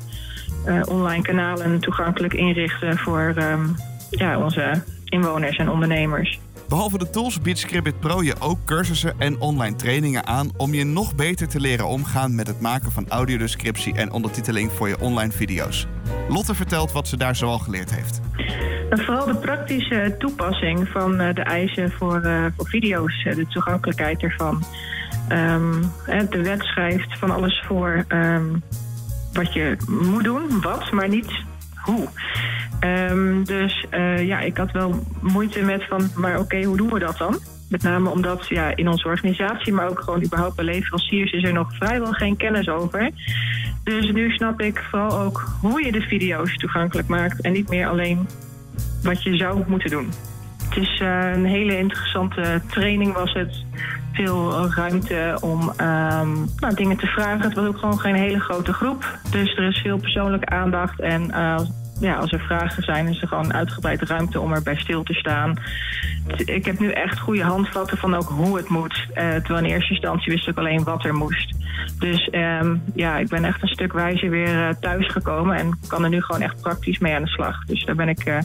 online 0.90 1.22
kanalen 1.22 1.80
toegankelijk 1.80 2.34
inrichten 2.34 2.98
voor 2.98 3.34
ehm, 3.36 3.66
ja, 4.10 4.40
onze 4.40 4.84
inwoners 5.06 5.58
en 5.58 5.70
ondernemers. 5.70 6.40
Behalve 6.70 6.98
de 6.98 7.10
tools 7.10 7.42
biedt 7.42 7.60
Scribbit 7.60 8.00
Pro 8.00 8.24
je 8.24 8.36
ook 8.40 8.58
cursussen 8.66 9.14
en 9.18 9.40
online 9.40 9.76
trainingen 9.76 10.26
aan 10.26 10.50
om 10.58 10.74
je 10.74 10.84
nog 10.84 11.16
beter 11.16 11.48
te 11.48 11.60
leren 11.60 11.88
omgaan 11.88 12.36
met 12.36 12.48
het 12.48 12.62
maken 12.62 12.92
van 12.92 13.10
audiodescriptie 13.10 13.94
en 13.94 14.12
ondertiteling 14.12 14.72
voor 14.72 14.88
je 14.88 15.00
online 15.00 15.32
video's. 15.32 15.88
Lotte 16.30 16.56
vertelt 16.56 16.92
wat 16.92 17.08
ze 17.08 17.18
daar 17.18 17.36
zoal 17.36 17.60
geleerd 17.60 17.96
heeft. 17.96 18.22
En 18.90 19.00
vooral 19.00 19.26
de 19.26 19.36
praktische 19.36 20.16
toepassing 20.20 20.88
van 20.88 21.20
eh, 21.20 21.36
de 21.36 21.42
eisen 21.42 21.92
voor, 21.92 22.22
eh, 22.22 22.46
voor 22.56 22.68
video's, 22.68 23.24
eh, 23.26 23.36
de 23.36 23.48
toegankelijkheid 23.48 24.24
ervan. 24.24 24.64
Ehm, 25.28 25.82
de 26.30 26.42
wet 26.42 26.64
schrijft 26.64 27.18
van 27.20 27.32
alles 27.32 27.64
voor 27.68 28.06
ehm, 28.08 28.46
wat 29.34 29.54
je 29.54 29.78
moet 29.88 30.24
doen, 30.24 30.62
wat, 30.62 30.92
maar 30.92 31.10
niet 31.10 31.32
hoe. 31.76 32.08
Ehm, 32.80 33.44
dus 33.44 33.86
eh, 33.90 34.28
ja, 34.28 34.40
ik 34.40 34.58
had 34.58 34.72
wel 34.72 35.04
moeite 35.22 35.62
met 35.62 35.86
van, 35.88 36.10
maar 36.16 36.40
oké, 36.40 36.64
hoe 36.64 36.78
doen 36.78 36.94
we 36.94 37.00
dat 37.00 37.18
dan? 37.18 37.40
Met 37.70 37.84
name 37.84 38.10
omdat 38.10 38.48
ja, 38.48 38.76
in 38.76 38.88
onze 38.88 39.08
organisatie, 39.08 39.74
maar 39.74 39.90
ook 39.90 40.00
gewoon 40.00 40.24
überhaupt 40.24 40.56
bij 40.56 40.66
leveranciers, 40.66 41.32
is 41.32 41.44
er 41.44 41.54
nog 41.54 41.76
vrijwel 41.76 42.12
geen 42.12 42.38
kennis 42.38 42.70
over. 42.70 43.12
Dus 43.84 44.12
nu 44.12 44.32
snap 44.32 44.62
ik 44.62 44.84
vooral 44.90 45.20
ook 45.20 45.46
hoe 45.62 45.86
je 45.86 45.92
de 45.92 46.02
video's 46.02 46.58
toegankelijk 46.58 47.08
maakt 47.08 47.42
en 47.42 47.52
niet 47.52 47.70
meer 47.70 47.88
alleen 47.88 48.28
wat 49.04 49.24
je 49.24 49.36
zou 49.38 49.64
moeten 49.68 49.90
doen. 49.90 50.12
Het 50.70 50.78
is 50.78 51.00
eh, 51.00 51.32
een 51.34 51.46
hele 51.46 51.78
interessante 51.78 52.62
training 52.70 53.14
was 53.14 53.34
het. 53.34 53.66
Veel 54.14 54.70
ruimte 54.70 55.38
om 55.42 55.72
ehm, 55.78 56.34
nou, 56.60 56.76
dingen 56.76 56.98
te 56.98 57.08
vragen. 57.08 57.42
Het 57.42 57.54
was 57.54 57.68
ook 57.68 57.78
gewoon 57.78 58.00
geen 58.00 58.16
hele 58.16 58.40
grote 58.40 58.74
groep. 58.74 59.20
Dus 59.32 59.58
er 59.58 59.68
is 59.68 59.78
veel 59.78 59.98
persoonlijke 59.98 60.46
aandacht. 60.46 61.00
En 61.00 61.32
eh, 61.32 61.60
ja, 62.00 62.16
als 62.16 62.32
er 62.32 62.40
vragen 62.40 62.84
zijn, 62.84 63.08
is 63.08 63.22
er 63.22 63.28
gewoon 63.28 63.54
uitgebreid 63.54 64.02
ruimte 64.02 64.40
om 64.40 64.54
erbij 64.54 64.76
stil 64.76 65.04
te 65.04 65.14
staan. 65.14 65.60
Ik 66.36 66.66
heb 66.66 66.80
nu 66.80 66.92
echt 66.92 67.20
goede 67.20 67.44
handvatten 67.44 67.98
van 67.98 68.16
ook 68.16 68.30
hoe 68.30 68.58
het 68.58 68.70
moet. 68.70 69.08
Eh, 69.14 69.36
terwijl 69.36 69.66
in 69.66 69.72
eerste 69.72 69.94
instantie 69.94 70.32
wist 70.32 70.48
ik 70.48 70.58
alleen 70.58 70.84
wat 70.84 71.06
er 71.06 71.14
moest. 71.14 71.56
Dus 72.00 72.30
ehm, 72.30 72.76
ja, 72.94 73.18
ik 73.18 73.28
ben 73.28 73.46
echt 73.46 73.62
een 73.62 73.68
stuk 73.68 73.94
wijzer 73.94 74.30
weer 74.30 74.68
eh, 74.68 74.76
thuisgekomen. 74.80 75.58
En 75.58 75.80
kan 75.88 76.04
er 76.04 76.10
nu 76.10 76.22
gewoon 76.22 76.42
echt 76.42 76.62
praktisch 76.62 77.00
mee 77.00 77.16
aan 77.16 77.24
de 77.24 77.28
slag. 77.28 77.66
Dus 77.66 77.86
daar 77.86 77.96
ben 77.96 78.10
ik 78.10 78.26
eh, 78.26 78.38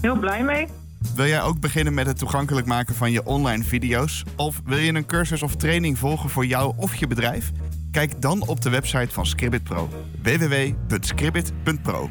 heel 0.00 0.16
blij 0.16 0.42
mee. 0.42 0.66
Wil 1.14 1.26
jij 1.26 1.42
ook 1.42 1.60
beginnen 1.60 1.94
met 1.94 2.06
het 2.06 2.18
toegankelijk 2.18 2.66
maken 2.66 2.94
van 2.94 3.12
je 3.12 3.24
online 3.24 3.64
video's? 3.64 4.24
Of 4.36 4.60
wil 4.64 4.78
je 4.78 4.94
een 4.94 5.06
cursus 5.06 5.42
of 5.42 5.56
training 5.56 5.98
volgen 5.98 6.30
voor 6.30 6.46
jou 6.46 6.72
of 6.76 6.94
je 6.94 7.06
bedrijf? 7.06 7.50
Kijk 7.90 8.22
dan 8.22 8.46
op 8.46 8.60
de 8.60 8.70
website 8.70 9.10
van 9.10 9.26
Scribbit 9.26 9.62
Pro. 9.62 9.88
www.scribbit.pro 10.22 12.10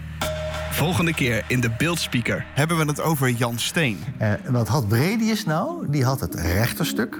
Volgende 0.71 1.13
keer 1.13 1.43
in 1.47 1.59
de 1.59 1.69
beeldspeaker. 1.77 2.45
Hebben 2.53 2.77
we 2.77 2.85
het 2.85 3.01
over 3.01 3.29
Jan 3.29 3.59
Steen. 3.59 4.03
Eh, 4.17 4.31
wat 4.49 4.67
had 4.67 4.87
Bredius 4.87 5.45
nou? 5.45 5.85
Die 5.89 6.03
had 6.03 6.19
het 6.19 6.35
rechterstuk. 6.35 7.19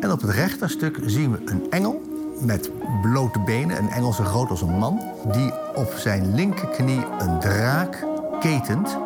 En 0.00 0.10
op 0.12 0.20
het 0.20 0.30
rechterstuk 0.30 0.98
zien 1.06 1.32
we 1.32 1.38
een 1.44 1.66
engel 1.70 2.02
met 2.40 2.70
blote 3.02 3.40
benen, 3.40 3.78
een 3.78 3.90
engel 3.90 4.12
zo 4.12 4.24
groot 4.24 4.50
als 4.50 4.60
een 4.62 4.78
man, 4.78 5.00
die 5.32 5.52
op 5.74 5.94
zijn 5.96 6.34
linkerknie 6.34 7.04
een 7.18 7.40
draak 7.40 8.04
ketent. 8.40 8.96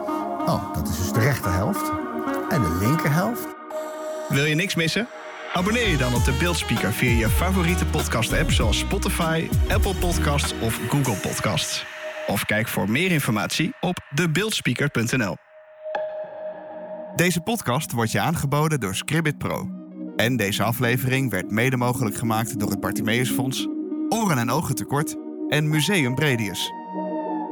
Oh, 0.47 0.75
dat 0.75 0.89
is 0.89 0.97
dus 0.97 1.13
de 1.13 1.21
rechterhelft. 1.21 1.93
En 2.49 2.63
de 2.63 2.77
linkerhelft. 2.81 3.47
Wil 4.29 4.45
je 4.45 4.55
niks 4.55 4.75
missen? 4.75 5.09
Abonneer 5.53 5.89
je 5.89 5.97
dan 5.97 6.15
op 6.15 6.25
de 6.25 6.33
Beeldspeaker 6.33 6.93
via 6.93 7.19
je 7.19 7.29
favoriete 7.29 7.87
podcast-app 7.87 8.51
zoals 8.51 8.79
Spotify, 8.79 9.49
Apple 9.69 9.95
Podcasts 9.95 10.55
of 10.61 10.81
Google 10.89 11.17
Podcasts. 11.17 11.96
Of 12.27 12.45
kijk 12.45 12.69
voor 12.69 12.91
meer 12.91 13.11
informatie 13.11 13.75
op 13.81 13.99
debeeldspeaker.nl. 14.15 15.37
Deze 17.15 17.41
podcast 17.41 17.93
wordt 17.93 18.11
je 18.11 18.21
aangeboden 18.21 18.81
door 18.81 18.95
Scribbit 18.95 19.39
Pro. 19.39 19.71
En 20.17 20.37
deze 20.37 20.63
aflevering 20.63 21.31
werd 21.31 21.51
mede 21.51 21.77
mogelijk 21.77 22.17
gemaakt 22.17 22.59
door 22.59 22.71
het 22.71 22.81
Bartimeusfonds, 22.81 23.67
Oren 24.09 24.39
en 24.39 24.51
Ogen 24.51 24.75
Tekort 24.75 25.17
en 25.49 25.69
Museum 25.69 26.15
Bredius. 26.15 26.73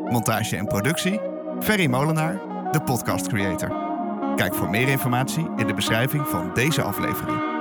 Montage 0.09 0.57
en 0.57 0.67
productie, 0.67 1.21
Ferry 1.61 1.87
Molenaar, 1.87 2.41
de 2.73 2.83
podcast 2.83 3.27
creator. 3.27 3.83
Kijk 4.37 4.55
voor 4.55 4.71
meer 4.71 4.89
informatie 4.89 5.49
in 5.57 5.67
de 5.67 5.75
beschrijving 5.75 6.29
van 6.29 6.51
deze 6.55 6.83
aflevering. 6.83 7.54